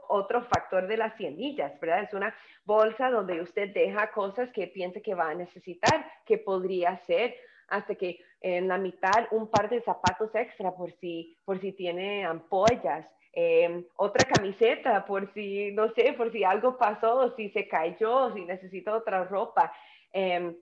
[0.10, 2.04] otro factor de las 100 millas, ¿verdad?
[2.04, 6.98] Es una bolsa donde usted deja cosas que piense que va a necesitar, que podría
[7.06, 7.36] ser
[7.70, 12.26] hasta que en la mitad un par de zapatos extra por si, por si tiene
[12.26, 18.34] ampollas em, otra camiseta por si, no sé, por si algo pasó, si se cayó,
[18.34, 19.74] si necesita otra ropa.
[20.12, 20.56] Em,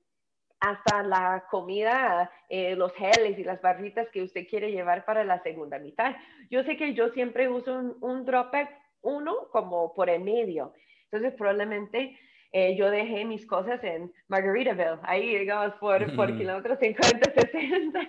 [0.59, 5.41] hasta la comida, eh, los geles y las barritas que usted quiere llevar para la
[5.41, 6.15] segunda mitad.
[6.49, 8.53] Yo sé que yo siempre uso un, un drop
[9.01, 10.73] uno como por el medio.
[11.05, 12.17] Entonces probablemente
[12.51, 17.99] eh, yo dejé mis cosas en Margaritaville, ahí digamos por, por kilómetros 50, 60.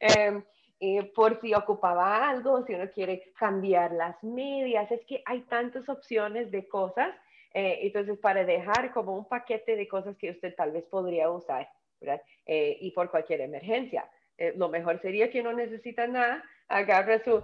[0.00, 0.42] eh,
[0.78, 5.88] y por si ocupaba algo, si uno quiere cambiar las medias, es que hay tantas
[5.88, 7.14] opciones de cosas
[7.58, 11.66] eh, entonces, para dejar como un paquete de cosas que usted tal vez podría usar,
[11.98, 12.20] ¿verdad?
[12.44, 14.10] Eh, y por cualquier emergencia.
[14.36, 17.42] Eh, lo mejor sería que no necesita nada, agarre su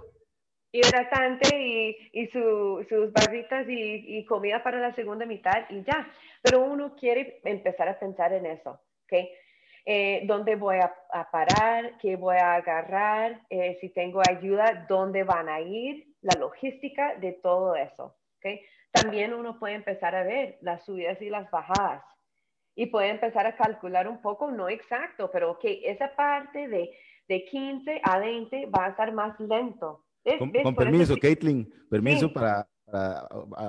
[0.71, 6.07] hidratante y, y su, sus barritas y, y, comida para la segunda mitad y ya.
[6.43, 9.13] Pero uno quiere empezar a pensar en eso, ¿ok?
[9.85, 11.97] ¿Dónde voy a, a, parar?
[11.99, 13.41] ¿Qué voy a agarrar?
[13.81, 16.15] si tengo ayuda, ¿dónde van a ir?
[16.21, 18.61] La logística de todo eso, ¿ok?
[18.93, 22.03] también uno puede empezar a ver las subidas y las bajadas
[22.75, 26.91] y puede empezar a calcular un poco, no exacto, pero que esa parte de,
[27.27, 30.05] de 15 a 20 va a estar más lento.
[30.39, 33.27] Con, permiso, Caitlin, permiso para, para,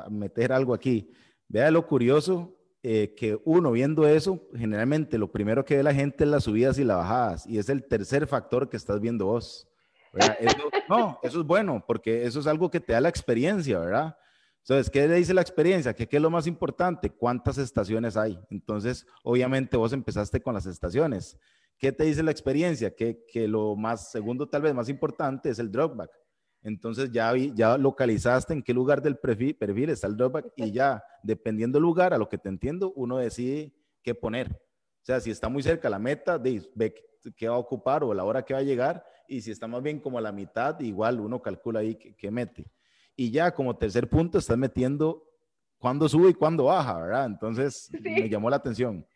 [0.08, 1.10] meter algo aquí.
[1.48, 2.54] Vea lo curioso
[2.86, 6.78] eh, que uno viendo eso, generalmente lo primero que ve la gente es las subidas
[6.78, 9.66] y las bajadas, y es el tercer factor que estás viendo vos.
[10.90, 14.18] no, eso es bueno, porque eso es algo que te da la experiencia, ¿verdad?
[14.58, 15.94] Entonces, ¿qué le dice la experiencia?
[15.94, 17.08] ¿Qué, ¿Qué es lo más importante?
[17.08, 18.38] ¿Cuántas estaciones hay?
[18.50, 21.38] Entonces, obviamente vos empezaste con las estaciones.
[21.78, 22.94] ¿Qué te dice la experiencia?
[22.94, 26.10] Que, que lo más, segundo tal vez más importante es el dropback.
[26.64, 31.04] Entonces ya, ya localizaste en qué lugar del perfil, perfil está el dropback y ya,
[31.22, 33.72] dependiendo del lugar, a lo que te entiendo, uno decide
[34.02, 34.50] qué poner.
[34.50, 36.94] O sea, si está muy cerca la meta, ve
[37.36, 39.04] qué va a ocupar o la hora que va a llegar.
[39.28, 42.66] Y si está más bien como a la mitad, igual uno calcula ahí qué mete
[43.16, 45.28] y ya como tercer punto estás metiendo
[45.78, 47.26] cuándo sube y cuándo baja, ¿verdad?
[47.26, 49.06] Entonces me llamó la atención.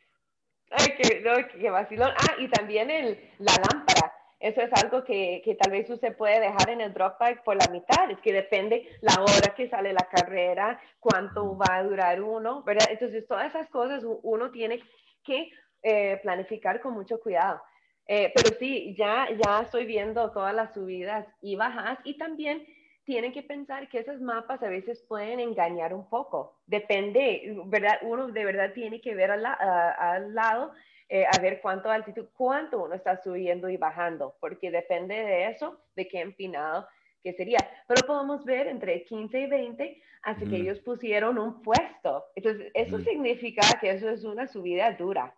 [0.70, 1.22] Ay, qué,
[1.58, 2.10] qué vacilón.
[2.16, 4.12] Ah, y también el, la lámpara.
[4.40, 7.56] Eso es algo que, que, tal vez usted puede dejar en el drop bag por
[7.56, 8.10] la mitad.
[8.10, 12.86] Es que depende la hora que sale la carrera, cuánto va a durar uno, ¿verdad?
[12.90, 14.80] Entonces, todas esas cosas uno tiene
[15.24, 15.50] que
[15.82, 17.60] eh, planificar con mucho cuidado.
[18.06, 22.66] Eh, pero sí, ya, ya estoy viendo todas las subidas y bajas y también
[23.04, 26.60] tienen que pensar que esos mapas a veces pueden engañar un poco.
[26.66, 27.98] Depende, ¿verdad?
[28.02, 30.72] Uno de verdad tiene que ver al, al lado
[31.08, 35.80] eh, a ver cuánto altitud, cuánto uno está subiendo y bajando, porque depende de eso,
[35.96, 36.86] de qué empinado
[37.22, 37.58] que sería.
[37.86, 42.26] Pero podemos ver entre 15 y 20, así que ellos pusieron un puesto.
[42.36, 45.34] Entonces, eso significa que eso es una subida dura,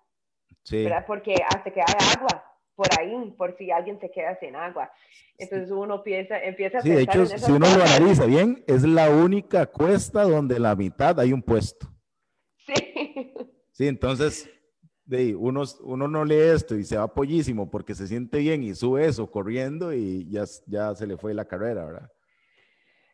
[0.64, 0.84] sí.
[0.84, 1.04] ¿verdad?
[1.06, 4.90] Porque hasta que hay agua, por ahí, por si alguien se queda sin agua.
[5.38, 9.08] Entonces uno piensa, empieza a sí, de hecho, si uno lo analiza bien, es la
[9.08, 11.86] única cuesta donde la mitad hay un puesto.
[12.56, 13.32] Sí.
[13.72, 14.50] Sí, entonces,
[15.10, 18.76] de, uno, uno no lee esto y se va pollísimo porque se siente bien y
[18.76, 22.12] sube eso corriendo y ya, ya se le fue la carrera, ¿verdad?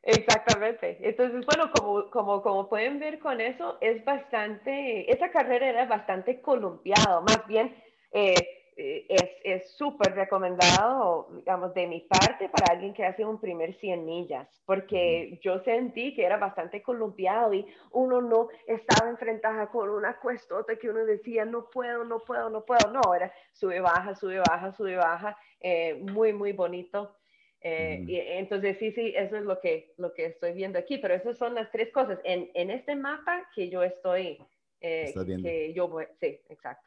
[0.02, 0.98] Exactamente.
[1.00, 6.42] Entonces, bueno, como, como, como pueden ver con eso, es bastante, esa carrera era bastante
[6.42, 7.74] columpiado, más bien
[8.12, 8.34] eh,
[8.76, 14.48] es súper recomendado, digamos, de mi parte para alguien que hace un primer 100 millas,
[14.66, 20.76] porque yo sentí que era bastante columpiado y uno no estaba enfrentada con una cuestota
[20.76, 22.92] que uno decía, no puedo, no puedo, no puedo.
[22.92, 27.16] No, era sube, baja, sube, baja, sube, baja, eh, muy, muy bonito.
[27.62, 31.14] Eh, y entonces, sí, sí, eso es lo que, lo que estoy viendo aquí, pero
[31.14, 32.20] esas son las tres cosas.
[32.24, 34.38] En, en este mapa que yo estoy,
[34.80, 36.86] que yo voy, sí, exacto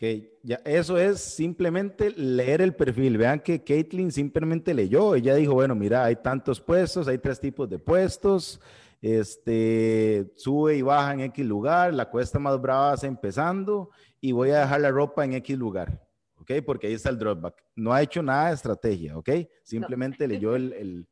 [0.00, 3.18] que ya eso es simplemente leer el perfil.
[3.18, 5.14] Vean que Caitlin simplemente leyó.
[5.14, 8.58] Ella dijo, bueno, mira, hay tantos puestos, hay tres tipos de puestos.
[9.02, 13.90] Este, sube y baja en X lugar, la cuesta más brava está empezando
[14.22, 16.02] y voy a dejar la ropa en X lugar,
[16.36, 16.52] ¿ok?
[16.64, 17.62] Porque ahí está el dropback.
[17.76, 19.28] No ha hecho nada de estrategia, ¿ok?
[19.62, 21.08] Simplemente leyó el, el,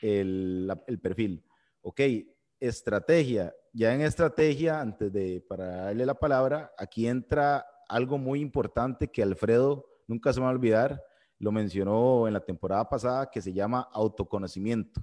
[0.00, 1.44] el, el, perfil,
[1.82, 2.00] ¿ok?
[2.58, 3.54] Estrategia.
[3.74, 9.22] Ya en estrategia, antes de, para darle la palabra, aquí entra algo muy importante que
[9.22, 11.04] Alfredo nunca se va a olvidar,
[11.38, 15.02] lo mencionó en la temporada pasada, que se llama autoconocimiento.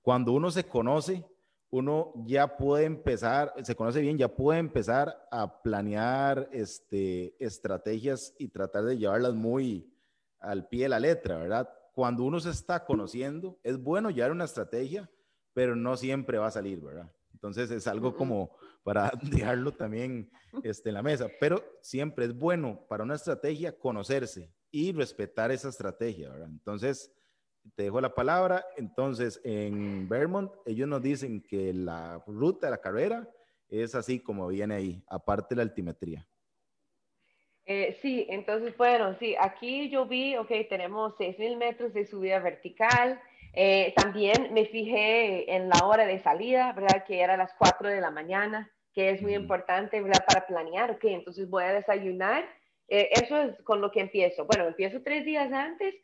[0.00, 1.26] Cuando uno se conoce,
[1.70, 8.48] uno ya puede empezar, se conoce bien, ya puede empezar a planear este, estrategias y
[8.48, 9.92] tratar de llevarlas muy
[10.38, 11.68] al pie de la letra, ¿verdad?
[11.94, 15.10] Cuando uno se está conociendo, es bueno llevar una estrategia,
[15.52, 17.10] pero no siempre va a salir, ¿verdad?
[17.44, 20.30] Entonces es algo como para dejarlo también
[20.62, 21.28] este, en la mesa.
[21.38, 26.48] Pero siempre es bueno para una estrategia conocerse y respetar esa estrategia, ¿verdad?
[26.48, 27.14] Entonces,
[27.74, 28.64] te dejo la palabra.
[28.78, 33.28] Entonces, en Vermont, ellos nos dicen que la ruta de la carrera
[33.68, 36.26] es así como viene ahí, aparte de la altimetría.
[37.66, 43.20] Eh, sí, entonces, bueno, sí, aquí yo vi, ok, tenemos 6.000 metros de subida vertical.
[43.56, 47.04] Eh, también me fijé en la hora de salida, ¿verdad?
[47.06, 50.24] Que era las 4 de la mañana, que es muy importante, ¿verdad?
[50.26, 52.44] Para planear, ok, entonces voy a desayunar.
[52.88, 54.44] Eh, eso es con lo que empiezo.
[54.46, 55.94] Bueno, empiezo tres días antes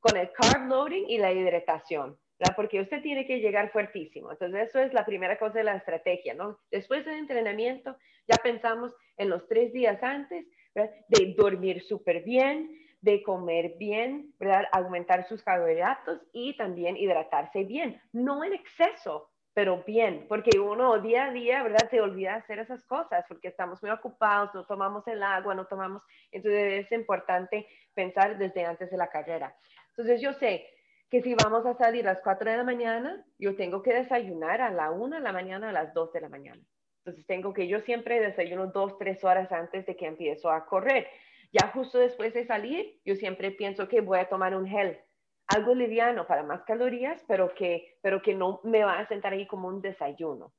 [0.00, 2.18] con el carb loading y la hidratación.
[2.38, 2.54] ¿verdad?
[2.54, 4.30] Porque usted tiene que llegar fuertísimo.
[4.30, 6.60] Entonces, eso es la primera cosa de la estrategia, ¿no?
[6.70, 7.96] Después del entrenamiento,
[8.28, 12.70] ya pensamos en los tres días antes, de dormir súper bien,
[13.00, 14.64] de comer bien, ¿verdad?
[14.72, 21.26] aumentar sus carbohidratos y también hidratarse bien, no en exceso, pero bien, porque uno día
[21.26, 21.88] a día, ¿verdad?
[21.90, 26.02] Se olvida hacer esas cosas porque estamos muy ocupados, no tomamos el agua, no tomamos,
[26.30, 29.56] entonces es importante pensar desde antes de la carrera.
[29.90, 30.66] Entonces yo sé
[31.10, 34.60] que si vamos a salir a las 4 de la mañana, yo tengo que desayunar
[34.60, 36.62] a la 1 de la mañana, a las 2 de la mañana.
[36.98, 41.08] Entonces tengo que yo siempre desayuno dos, tres horas antes de que empiezo a correr.
[41.52, 44.98] Ya justo después de salir, yo siempre pienso que voy a tomar un gel,
[45.46, 49.46] algo liviano para más calorías, pero que, pero que no me va a sentar ahí
[49.46, 50.52] como un desayuno.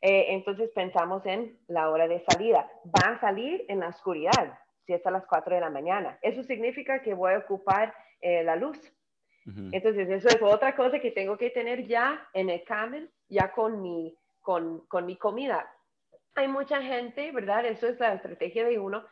[0.00, 2.70] Eh, entonces pensamos en la hora de salida.
[2.86, 6.18] Va a salir en la oscuridad, si es a las 4 de la mañana.
[6.22, 8.78] Eso significa que voy a ocupar eh, la luz.
[9.72, 13.80] Entonces, eso es otra cosa que tengo que tener ya en el camel, ya con
[13.80, 15.66] mi, con, con mi comida
[16.38, 17.66] hay mucha gente, ¿verdad?
[17.66, 19.04] Eso es la estrategia de uno.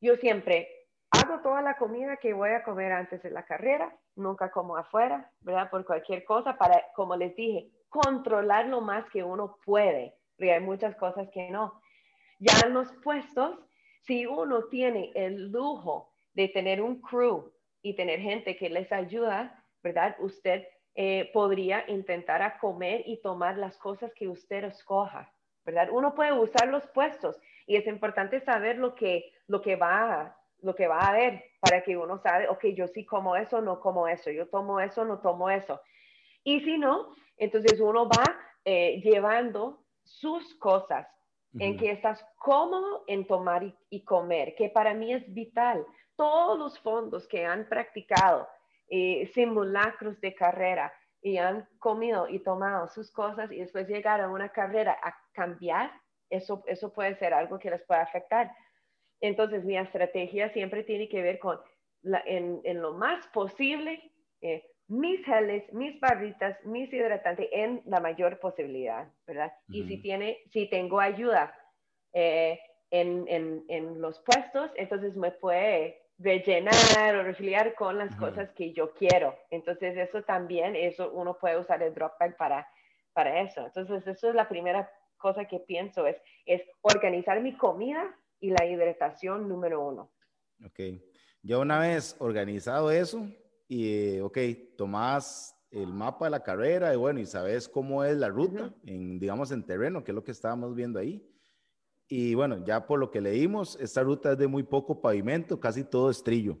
[0.00, 0.68] Yo siempre
[1.10, 5.30] hago toda la comida que voy a comer antes de la carrera, nunca como afuera,
[5.40, 5.68] ¿verdad?
[5.68, 10.60] Por cualquier cosa, para, como les dije, controlar lo más que uno puede, porque hay
[10.60, 11.82] muchas cosas que no.
[12.38, 13.58] Ya en los puestos,
[14.00, 19.62] si uno tiene el lujo de tener un crew y tener gente que les ayuda,
[19.82, 20.16] ¿verdad?
[20.20, 25.30] Usted eh, podría intentar a comer y tomar las cosas que usted escoja.
[25.64, 25.88] ¿verdad?
[25.92, 30.74] Uno puede usar los puestos y es importante saber lo que, lo que, va, lo
[30.74, 34.06] que va a haber para que uno sabe, ok, yo sí como eso, no como
[34.06, 35.80] eso, yo tomo eso, no tomo eso.
[36.44, 38.24] Y si no, entonces uno va
[38.64, 41.06] eh, llevando sus cosas
[41.58, 45.84] en que estás cómodo en tomar y, comer, que para mí es vital.
[46.14, 48.48] Todos los fondos que han practicado
[48.88, 50.92] eh, simulacros de carrera,
[51.22, 55.92] y han comido y tomado sus cosas y después llegar a una carrera a cambiar,
[56.30, 58.50] eso, eso puede ser algo que les puede afectar.
[59.20, 61.60] Entonces, mi estrategia siempre tiene que ver con,
[62.24, 68.40] en, en, lo más posible, eh, mis geles, mis barritas, mis hidratantes en la mayor
[68.40, 69.52] posibilidad, ¿verdad?
[69.68, 71.54] Y si, tiene, si tengo ayuda
[72.12, 72.58] eh,
[72.90, 78.72] en, en, en, los puestos, entonces me puede rellenar o refiliar con las cosas que
[78.72, 79.36] yo quiero.
[79.50, 82.68] Entonces, eso también, eso uno puede usar el drop bag para,
[83.12, 83.66] para eso.
[83.66, 86.16] Entonces, eso es la primera cosa que pienso, es,
[86.46, 90.10] es organizar mi comida y la hidratación número uno.
[90.64, 90.80] Ok.
[91.42, 93.26] Ya una vez organizado eso
[93.68, 94.38] y, ok,
[94.76, 99.18] tomás el mapa de la carrera y bueno, y sabes cómo es la ruta, en,
[99.18, 101.24] digamos, en terreno, que es lo que estábamos viendo ahí.
[102.08, 105.84] Y bueno, ya por lo que leímos, esta ruta es de muy poco pavimento, casi
[105.84, 106.58] todo estrillo,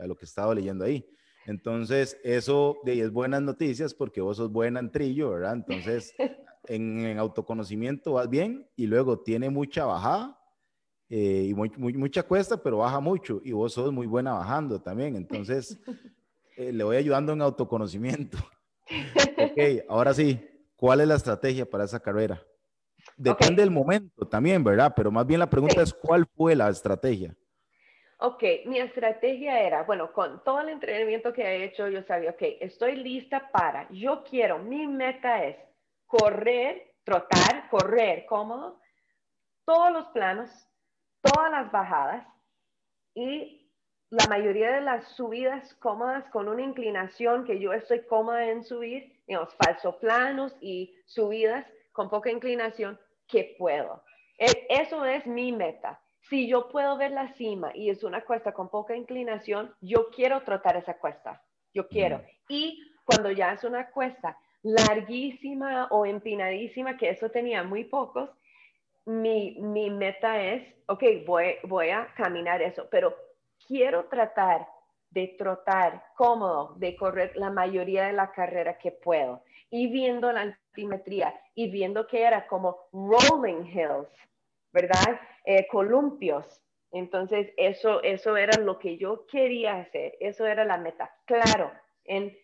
[0.00, 1.06] de lo que estaba leyendo ahí.
[1.46, 5.52] Entonces, eso de es buenas noticias porque vos sos buena en trillo, ¿verdad?
[5.52, 6.14] Entonces,
[6.64, 10.35] en, autoconocimiento vas bien y luego tiene mucha bajada
[11.08, 15.16] eh, y mucha cuesta, pero baja mucho y vos sos muy buena bajando también.
[15.16, 15.78] Entonces,
[16.56, 18.38] eh, le voy ayudando en autoconocimiento.
[19.38, 20.40] ok, ahora sí,
[20.76, 22.42] ¿cuál es la estrategia para esa carrera?
[23.16, 24.92] Depende del momento también, ¿verdad?
[24.94, 27.34] Pero más bien la pregunta es, ¿cuál fue la estrategia?
[28.18, 32.42] Ok, mi estrategia era, bueno, con todo el entrenamiento que he hecho, yo sabía, ok,
[32.60, 35.56] estoy lista para, yo quiero, mi meta es
[36.06, 38.80] correr, trotar, correr cómodo,
[39.66, 40.50] todos los planos,
[41.26, 42.26] todas las bajadas
[43.14, 43.70] y
[44.10, 49.20] la mayoría de las subidas cómodas con una inclinación que yo estoy cómoda en subir,
[49.26, 54.04] digamos, falso planos y subidas con poca inclinación, que puedo.
[54.38, 56.00] E, eso es mi meta.
[56.28, 60.42] Si yo puedo ver la cima y es una cuesta con poca inclinación, yo quiero
[60.42, 61.42] trotar esa cuesta.
[61.72, 62.22] Yo quiero.
[62.48, 68.30] Y cuando ya es una cuesta larguísima o empinadísima, que eso tenía muy pocos,
[69.06, 73.16] mi, mi meta es, ok, voy, voy a caminar eso, pero
[73.66, 74.66] quiero tratar
[75.10, 80.42] de trotar cómodo, de correr la mayoría de la carrera que puedo y viendo la
[80.42, 84.08] altimetría y viendo que era como rolling hills,
[84.72, 85.20] ¿verdad?
[85.44, 86.62] Eh, columpios.
[86.92, 91.14] Entonces, eso, eso era lo que yo quería hacer, eso era la meta.
[91.24, 91.72] Claro,
[92.04, 92.36] en,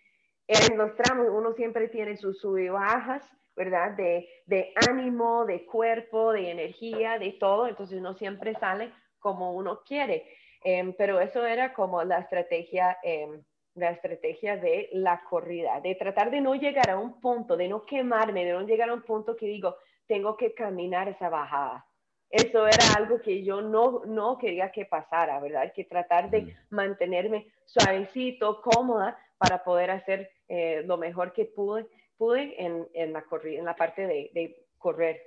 [0.47, 3.25] en los tramos uno siempre tiene sus sub y bajas,
[3.57, 3.93] ¿verdad?
[3.93, 9.83] De, de, ánimo, de cuerpo, de energía, de todo, entonces no siempre sale como uno
[9.85, 10.27] quiere.
[10.65, 13.43] Em, pero eso era como la estrategia, em,
[13.75, 17.85] la estrategia de la corrida, de tratar de no llegar a un punto, de no
[17.85, 19.77] quemarme, de no llegar a un punto que digo,
[20.07, 21.87] tengo que caminar esa bajada.
[22.31, 25.73] Eso era algo que yo no, no quería que pasara, ¿verdad?
[25.75, 31.87] Que tratar de mantenerme suavecito, cómoda, para poder hacer eh, lo mejor que pude,
[32.17, 35.21] pude en, en la, en la parte de, de, correr.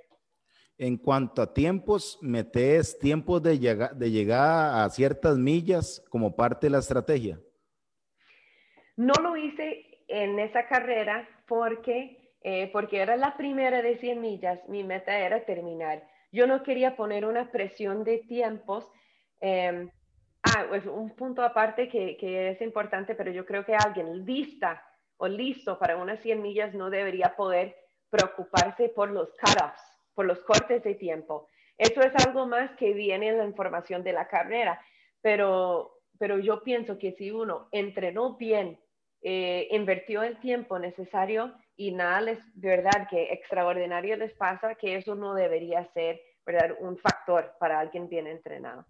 [0.78, 6.66] En cuanto a tiempos, ¿metes tiempos de, llega, de llegar a ciertas millas como parte
[6.66, 7.40] de la estrategia?
[8.96, 14.60] No lo hice en esa carrera porque, eh, porque era la primera de 100 millas.
[14.68, 16.06] Mi meta era terminar.
[16.32, 18.86] Yo no quería poner una presión de tiempos.
[19.40, 19.90] Eh,
[20.54, 24.80] Ah, pues un punto aparte que, que, es importante, pero yo creo que alguien lista
[25.18, 27.76] o listo para unas 100 millas no debería poder
[28.10, 29.82] preocuparse por los cut-offs,
[30.14, 31.48] por los cortes de tiempo.
[31.78, 34.80] Eso es algo más que viene en la información de la carrera,
[35.20, 38.78] pero, pero yo pienso que si uno entrenó bien,
[39.22, 45.14] eh, invirtió el tiempo necesario y nada les, verdad, que extraordinario les pasa, que eso
[45.14, 46.76] no debería ser, ¿verdad?
[46.80, 48.86] Un factor para alguien bien entrenado.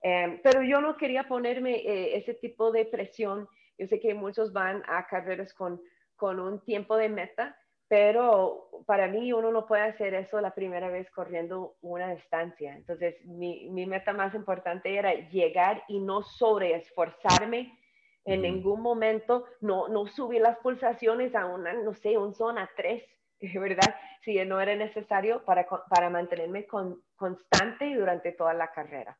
[0.00, 3.48] Em, pero yo no quería ponerme eh, ese tipo de presión.
[3.78, 5.80] Yo sé que muchos van a carreras con,
[6.16, 7.56] con un tiempo de meta,
[7.88, 12.74] pero para mí uno no puede hacer eso la primera vez corriendo una distancia.
[12.74, 17.78] Entonces, mi, mi meta más importante era llegar y no sobreesforzarme
[18.24, 23.02] en ningún momento, no, no subir las pulsaciones a una, no sé, un zona 3,
[23.54, 23.94] ¿verdad?
[24.22, 29.18] Si no era necesario para, para mantenerme con, constante durante toda la carrera.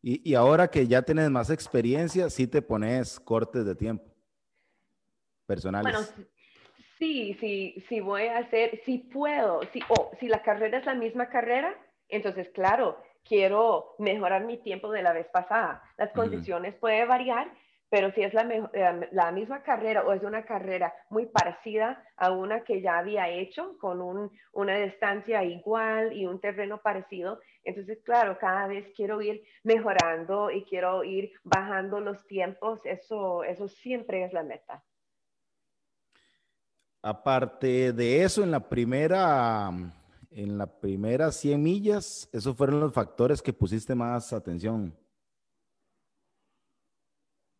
[0.00, 4.04] Y, ahora que ya tienes más experiencia, sí te pones cortes de tiempo
[5.44, 5.92] personales.
[5.92, 6.28] Bueno,
[6.98, 10.94] sí, sí, sí voy a hacer, si puedo, si, o si la carrera es la
[10.94, 11.74] misma carrera,
[12.08, 15.82] entonces claro, quiero mejorar mi tiempo de la vez pasada.
[15.96, 17.50] Las condiciones pueden variar,
[17.90, 22.30] pero si es la, eh, la, misma carrera o es una carrera muy parecida a
[22.30, 27.98] una que ya había hecho con un, una distancia igual y un terreno parecido, entonces,
[28.02, 34.24] claro, cada vez quiero ir mejorando y quiero ir bajando los tiempos, eso, eso siempre
[34.24, 34.82] es la meta.
[37.02, 39.70] Aparte de eso, en la primera,
[40.30, 44.96] en la primera 100 millas, esos fueron los factores que pusiste más atención.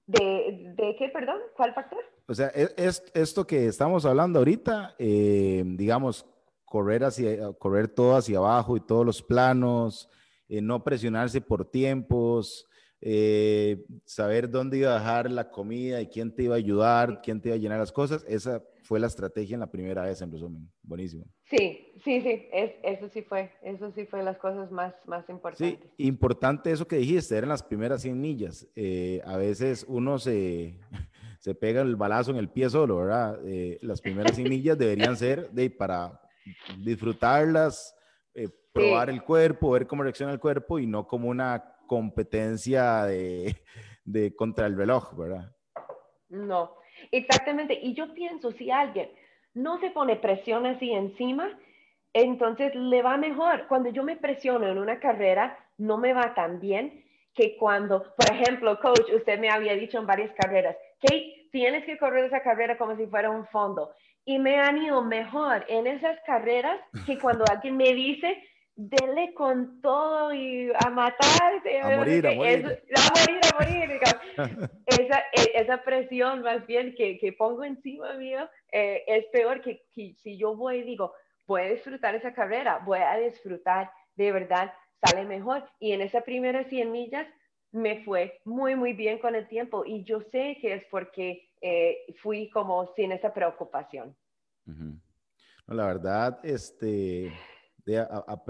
[0.06, 1.36] ¿De, qué, perdón?
[1.54, 2.02] ¿Cuál factor?
[2.26, 6.24] O sea, e, es, esto que estamos hablando ahorita, eh, digamos,
[6.68, 10.08] correr, hacia, correr todo hacia abajo y todos los planos,
[10.48, 12.68] eh, no presionarse por tiempos,
[13.00, 17.40] eh, saber dónde iba a dejar la comida y quién te iba a ayudar, quién
[17.40, 18.24] te iba a llenar las cosas.
[18.28, 20.68] Esa fue la estrategia en la primera vez, en resumen.
[20.82, 21.24] Buenísimo.
[21.44, 25.78] Sí, sí, sí, es, eso sí fue, eso sí fue las cosas más, más importantes.
[25.96, 28.66] Sí, importante eso que dijiste, eran las primeras 100 millas.
[28.74, 30.80] Eh, a veces uno se,
[31.38, 33.38] se pega el balazo en el pie solo, ¿verdad?
[33.44, 36.20] Eh, las primeras 100 millas deberían ser de, para
[36.78, 37.94] disfrutarlas,
[38.34, 43.56] eh, probar el cuerpo, ver cómo reacciona el cuerpo y no como una competencia de,
[44.04, 45.54] de contra el reloj, ¿verdad?
[46.28, 46.78] No,
[47.10, 47.78] Exactamente.
[47.80, 49.10] Y yo pienso, si alguien
[49.54, 51.58] no se pone presión así encima,
[52.12, 53.66] entonces le va mejor.
[53.68, 58.32] Cuando yo me presiono en una carrera, no me va tan bien que cuando, por
[58.32, 62.76] ejemplo, coach, usted me había dicho en varias carreras, Kate, tienes que correr esa carrera
[62.76, 63.92] como si fuera un fondo.
[64.28, 68.36] Y me han ido mejor en esas carreras que cuando alguien me dice,
[68.76, 71.62] dele con todo y a matar.
[71.82, 72.78] A morir, a morir.
[72.94, 74.00] a morir, a morir.
[74.86, 79.80] esa, e, esa, presión más bien que, que pongo encima mío eh, es peor que,
[79.94, 81.14] que, si yo voy y digo,
[81.46, 84.74] voy a disfrutar esa carrera, voy a disfrutar, de verdad,
[85.06, 85.64] sale mejor.
[85.80, 87.26] Y en esa primera 100 millas
[87.72, 92.14] me fue muy, muy bien con el tiempo y yo sé que es porque eh,
[92.22, 94.16] fui como sin esa preocupación.
[95.66, 97.32] la verdad, este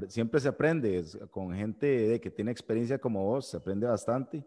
[0.09, 4.45] siempre se aprende con gente de, que tiene experiencia como vos, se aprende bastante.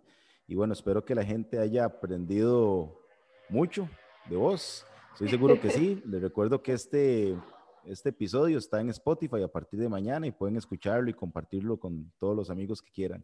[0.47, 3.01] Y bueno, espero que la gente haya aprendido
[3.49, 3.87] mucho
[4.29, 4.85] de vos.
[5.13, 6.01] Estoy seguro que sí.
[6.05, 7.37] Les recuerdo que este,
[7.85, 12.11] este episodio está en Spotify a partir de mañana y pueden escucharlo y compartirlo con
[12.19, 13.23] todos los amigos que quieran.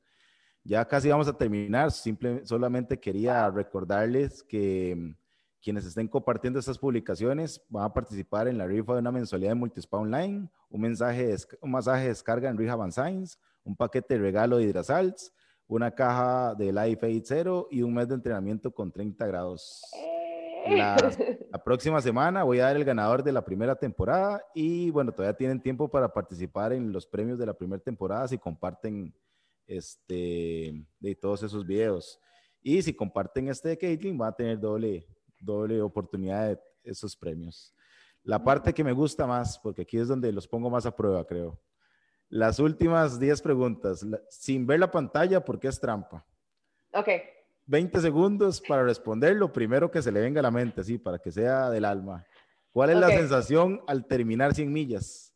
[0.64, 1.92] Ya casi vamos a terminar.
[1.92, 5.16] Simple, solamente quería recordarles que
[5.68, 9.56] quienes estén compartiendo estas publicaciones van a participar en la rifa de una mensualidad de
[9.56, 14.56] Multispa Online, un, mensaje un masaje de descarga en Rehab Science, un paquete de regalo
[14.56, 15.34] de Hidrasalts,
[15.68, 19.84] una caja de Life Aid Zero y un mes de entrenamiento con 30 grados.
[20.70, 20.96] la,
[21.66, 25.62] próxima semana voy a dar el ganador de la primera temporada y bueno, todavía tienen
[25.62, 29.14] tiempo para participar en los premios de la primera temporada si comparten
[29.66, 32.22] este, de todos esos videos.
[32.62, 35.06] Y si comparten este de Caitlin, van a tener doble,
[35.40, 37.74] doble oportunidad de esos premios.
[38.24, 41.26] La parte que me gusta más, porque aquí es donde los pongo más a prueba,
[41.26, 41.60] creo.
[42.30, 46.26] Las últimas 10 preguntas, sin ver la pantalla, porque es trampa.
[46.94, 47.10] Ok.
[47.68, 51.20] 20 segundos para responder lo primero que se le venga a la mente, sí, para
[51.20, 52.26] que sea del alma.
[52.72, 55.34] ¿Cuál es la sensación al terminar 100 millas?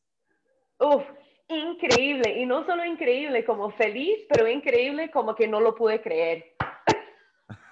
[0.79, 1.03] Uf,
[1.47, 2.39] increíble.
[2.39, 6.55] Y no solo increíble, como feliz, pero increíble como que no lo pude creer.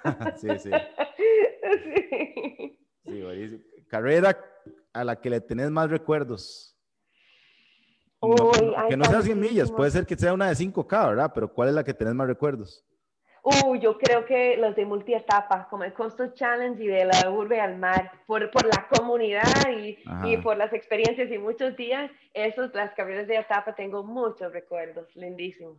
[0.37, 0.71] sí, sí.
[1.83, 3.65] sí.
[3.87, 4.37] Carrera
[4.93, 6.77] a la que le tenés más recuerdos.
[8.89, 11.31] que no sea 100 millas, puede ser que sea una de 5K, ¿verdad?
[11.33, 12.85] Pero ¿cuál es la que tenés más recuerdos?
[13.41, 17.61] Uh, yo creo que los de multietapa, como el Coastal Challenge y de la urbe
[17.61, 22.73] al mar, por, por la comunidad y, y, por las experiencias y muchos días, esos,
[22.75, 25.77] las carreras de etapa, tengo muchos recuerdos lindísimos.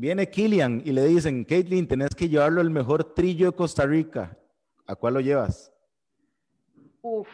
[0.00, 4.38] Viene Killian y le dicen, Caitlin, tenés que llevarlo al mejor trillo de Costa Rica.
[4.86, 5.74] ¿A cuál lo llevas?
[7.02, 7.28] Uf,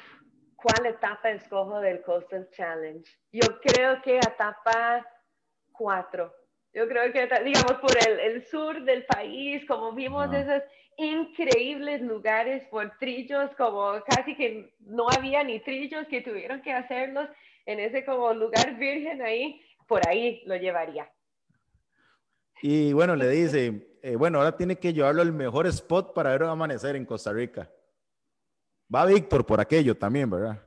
[0.57, 3.05] ¿cuál etapa escojo del Coastal Challenge?
[3.33, 5.07] Yo creo que etapa
[5.73, 6.35] 4.
[6.73, 10.63] Yo creo que, digamos, por el, el sur del país, como vimos esos
[10.97, 17.29] increíbles lugares por trillos, como casi que no había ni trillos que tuvieron que hacerlos
[17.67, 21.07] en ese como lugar virgen ahí, por ahí lo llevaría.
[22.67, 26.45] Y bueno, le dice, eh, bueno, ahora tiene que llevarlo al mejor spot para ver
[26.45, 27.71] un amanecer en Costa Rica.
[28.93, 30.59] Va Víctor por aquello también, ¿verdad?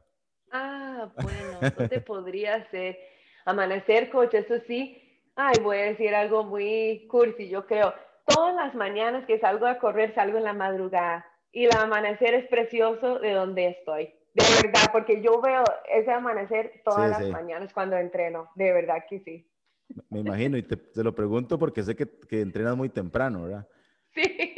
[0.51, 2.99] Ah, bueno, te podría ser.
[3.45, 5.01] Amanecer, coche, eso sí.
[5.35, 7.95] Ay, voy a decir algo muy cursi, yo creo.
[8.27, 11.25] Todas las mañanas que salgo a correr, salgo en la madrugada.
[11.51, 14.13] Y el amanecer es precioso de donde estoy.
[14.35, 18.51] De verdad, porque yo veo ese amanecer todas las mañanas cuando entreno.
[18.53, 19.49] De verdad que sí.
[20.09, 23.67] Me imagino, y te, lo pregunto porque sé que, que entrenas muy temprano, ¿verdad?
[24.15, 24.57] Sí.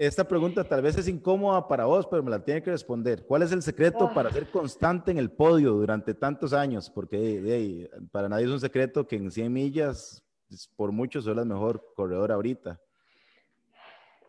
[0.00, 3.26] Esta pregunta tal vez es incómoda para vos, pero me la tiene que responder.
[3.26, 6.88] ¿Cuál es el secreto para ser constante en el podio durante tantos años?
[6.88, 11.44] Porque para nadie es un secreto que en 100 millas, pues, por mucho, soy la
[11.44, 12.80] mejor corredora ahorita.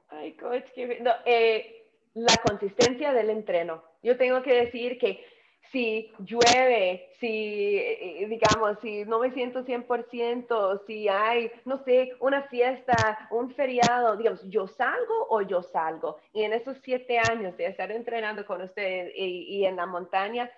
[0.09, 3.81] Ay, coach, eh, la consistencia del entreno.
[4.03, 5.23] Yo tengo que decir que
[5.71, 12.43] si llueve, si, eh, digamos, si no me siento 100%, si hay, no sé, una
[12.43, 16.17] fiesta, un feriado, digamos, yo salgo o yo salgo.
[16.33, 20.51] Y en esos siete años de estar entrenando con ustedes y, en la montaña,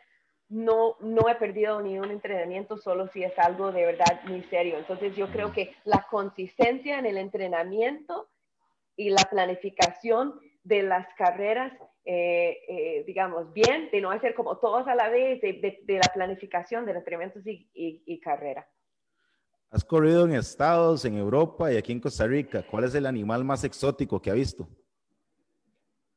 [0.50, 4.78] no, no he perdido ni un entrenamiento solo si es algo de verdad muy serio.
[4.78, 8.30] Entonces yo creo que la consistencia en el entrenamiento
[8.96, 11.74] y la planificación de las carreras
[12.06, 16.86] eh, eh, digamos, bien, de no hacer como todos a la vez, de, la planificación
[16.86, 18.68] de entrenamientos y, y, carrera.
[19.70, 22.62] Has corrido en Estados, en Europa y aquí en Costa Rica.
[22.70, 24.68] ¿Cuál es el animal más exótico que ha visto?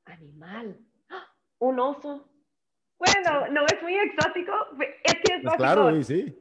[0.07, 0.77] Animal.
[1.09, 1.25] ¡Ah!
[1.61, 2.29] Un oso.
[2.99, 4.53] Bueno, no es muy exótico.
[5.05, 6.37] Es que es pues claro, sí.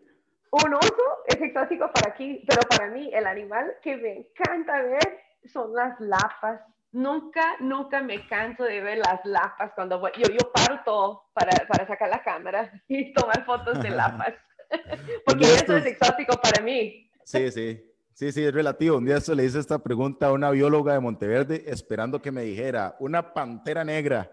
[0.52, 5.20] Un oso es exótico para aquí, pero para mí el animal que me encanta ver
[5.46, 6.62] son las lapas
[6.96, 10.12] Nunca, nunca me canso de ver las lapas cuando voy.
[10.18, 14.34] Yo, yo paro todo para, para sacar la cámara y tomar fotos de lapas.
[15.26, 17.12] Porque eso es exótico para mí.
[17.26, 17.92] Sí, sí.
[18.14, 18.96] Sí, sí, es relativo.
[18.98, 22.96] Un día le hice esta pregunta a una bióloga de Monteverde esperando que me dijera
[23.02, 24.32] una pantera negra.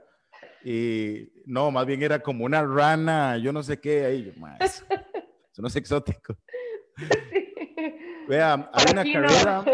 [0.64, 4.04] Y no, más bien era como una rana, yo no sé qué.
[4.04, 4.60] Ahí, más,
[5.52, 6.36] eso no es exótico.
[8.28, 9.64] Vea, hay una carrera,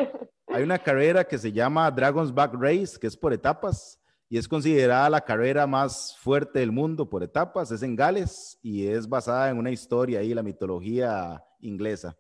[0.51, 3.99] hay una carrera que se llama Dragon's Back Race, que es por etapas
[4.31, 7.71] y es considerada la carrera más fuerte del mundo por etapas.
[7.71, 12.17] Es en Gales y es basada en una historia ahí, la mitología inglesa.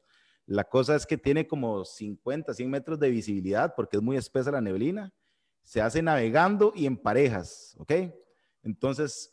[0.47, 4.51] La cosa es que tiene como 50, 100 metros de visibilidad porque es muy espesa
[4.51, 5.13] la neblina.
[5.63, 7.93] Se hace navegando y en parejas, ¿ok?
[8.63, 9.31] Entonces,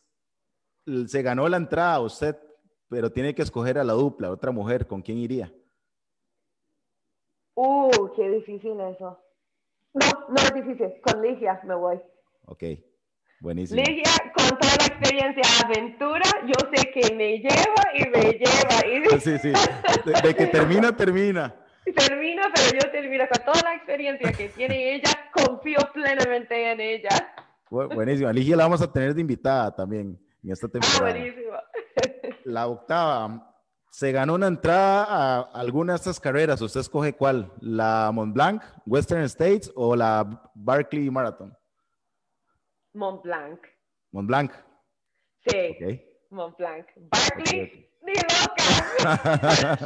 [1.08, 2.36] se ganó la entrada usted,
[2.90, 5.54] pero tiene que escoger a la dupla, otra mujer, ¿con quién iría?
[7.56, 9.20] Uh, qué difícil eso.
[9.94, 10.94] No, no es difícil.
[11.02, 12.00] Con Ligia me voy.
[12.48, 12.64] Ok,
[13.40, 13.82] buenísimo.
[13.82, 19.20] Ligia, con toda la experiencia aventura, yo sé que me lleva y me lleva.
[19.20, 19.54] Sí, sí.
[20.24, 21.56] De, que termina, termina.
[21.96, 27.34] Termina, pero yo termino con toda la experiencia que tiene ella, confío plenamente en ella.
[27.70, 28.32] buenísimo.
[28.34, 31.08] Ligia la vamos a tener de invitada también en esta ah, temporada.
[31.08, 31.54] Ah, buenísimo.
[32.44, 33.55] La octava,
[33.96, 36.60] se ganó una entrada a alguna de estas carreras.
[36.60, 37.50] ¿Usted escoge cuál?
[37.62, 41.58] ¿La Mont Blanc, Western States o la Barclay Marathon?
[42.94, 43.58] Mont Blanc.
[44.12, 44.52] Mont Blanc.
[45.48, 45.58] Sí.
[45.76, 46.06] Okay.
[46.30, 46.86] Mont Blanc.
[47.10, 49.80] Barkley, ni loca.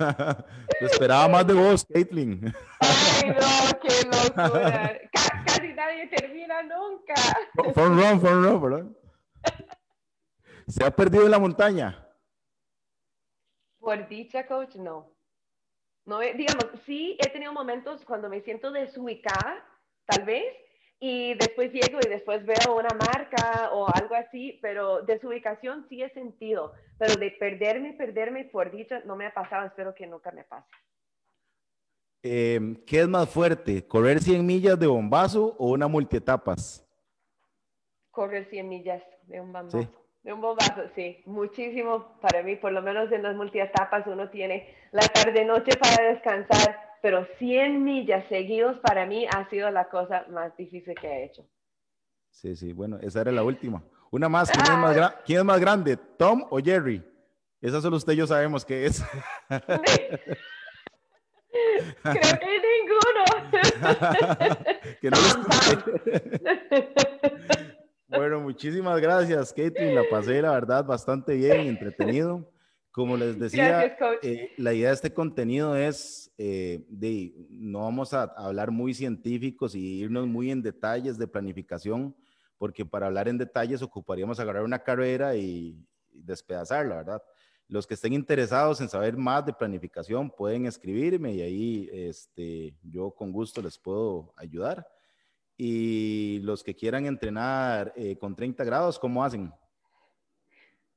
[0.80, 2.52] Lo esperaba más de vos, Caitlin.
[2.80, 4.98] Ay, no, qué locura.
[5.12, 7.14] Ca- casi nadie termina nunca.
[7.74, 8.86] Front run, front run, ¿verdad?
[10.66, 12.06] ¿Se ha perdido en la montaña?
[13.80, 15.10] Por dicha, coach, no.
[16.04, 19.64] No, eh, digamos, sí he tenido momentos cuando me siento desubicada,
[20.06, 20.54] tal vez,
[20.98, 26.10] y después llego y después veo una marca o algo así, pero desubicación sí he
[26.10, 30.44] sentido, pero de perderme, perderme, por dicha, no me ha pasado, espero que nunca me
[30.44, 30.68] pase.
[32.22, 36.86] Eh, ¿Qué es más fuerte, correr 100 millas de bombazo o una multietapas?
[38.10, 39.80] Correr 100 millas de un bombazo.
[39.80, 39.88] Sí.
[40.22, 44.74] De un bombazo, sí, muchísimo para mí, por lo menos en las multietapas uno tiene
[44.92, 50.54] la tarde-noche para descansar, pero 100 millas seguidos para mí ha sido la cosa más
[50.58, 51.46] difícil que he hecho.
[52.30, 53.82] Sí, sí, bueno, esa era la última.
[54.10, 57.02] Una más, ¿quién es más, gra- quién es más grande, Tom o Jerry?
[57.62, 59.02] Esa solo usted y yo sabemos qué es.
[62.02, 63.24] Creo que ninguno.
[65.00, 65.16] Que no.
[68.10, 69.94] Bueno, muchísimas gracias, Caitlin.
[69.94, 72.50] La pasé, la verdad, bastante bien, entretenido.
[72.90, 78.12] Como les decía, Gracias, eh, la idea de este contenido es eh, de, no vamos
[78.12, 82.16] a hablar muy científicos y irnos muy en detalles de planificación,
[82.58, 87.22] porque para hablar en detalles ocuparíamos agarrar una carrera y, y despedazarla, ¿verdad?
[87.68, 93.12] Los que estén interesados en saber más de planificación pueden escribirme y ahí este, yo
[93.12, 94.84] con gusto les puedo ayudar.
[95.62, 99.52] Y los que quieran entrenar eh, con 30 grados, ¿cómo hacen?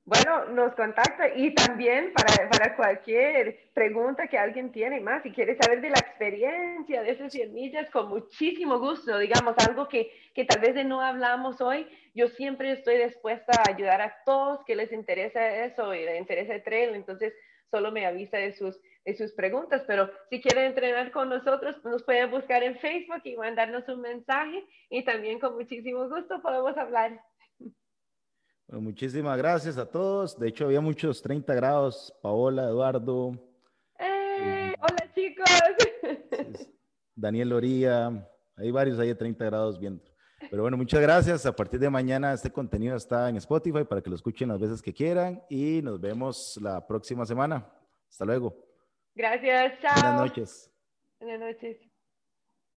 [0.06, 5.58] Bueno, nos contacta y también para, para cualquier pregunta que alguien tiene más, si quiere
[5.58, 10.46] saber de la experiencia de esas 100 millas, con muchísimo gusto, digamos, algo que, que
[10.46, 11.86] tal vez no hablamos hoy,
[12.16, 16.56] yo siempre estoy dispuesta a ayudar a todos que les interesa eso y les interesa
[16.56, 17.34] el trail, entonces
[17.70, 22.04] solo me avisa de sus, de sus preguntas, pero si quieren entrenar con nosotros, nos
[22.04, 27.22] pueden buscar en Facebook y mandarnos un mensaje y también con muchísimo gusto podemos hablar.
[28.68, 30.40] Bueno, muchísimas gracias a todos.
[30.40, 32.14] De hecho, había muchos 30 grados.
[32.22, 33.34] Paola, Eduardo,
[34.00, 34.74] ¡Eh!
[34.80, 35.46] Hola chicos.
[37.16, 38.28] Daniel Loría.
[38.56, 40.04] Hay varios ahí de 30 grados viendo.
[40.50, 41.46] Pero bueno, muchas gracias.
[41.46, 44.82] A partir de mañana este contenido está en Spotify para que lo escuchen las veces
[44.82, 47.66] que quieran y nos vemos la próxima semana.
[48.10, 48.73] Hasta luego.
[49.16, 49.94] Gracias, chao.
[49.94, 50.72] Buenas noches.
[51.20, 51.93] Buenas noches.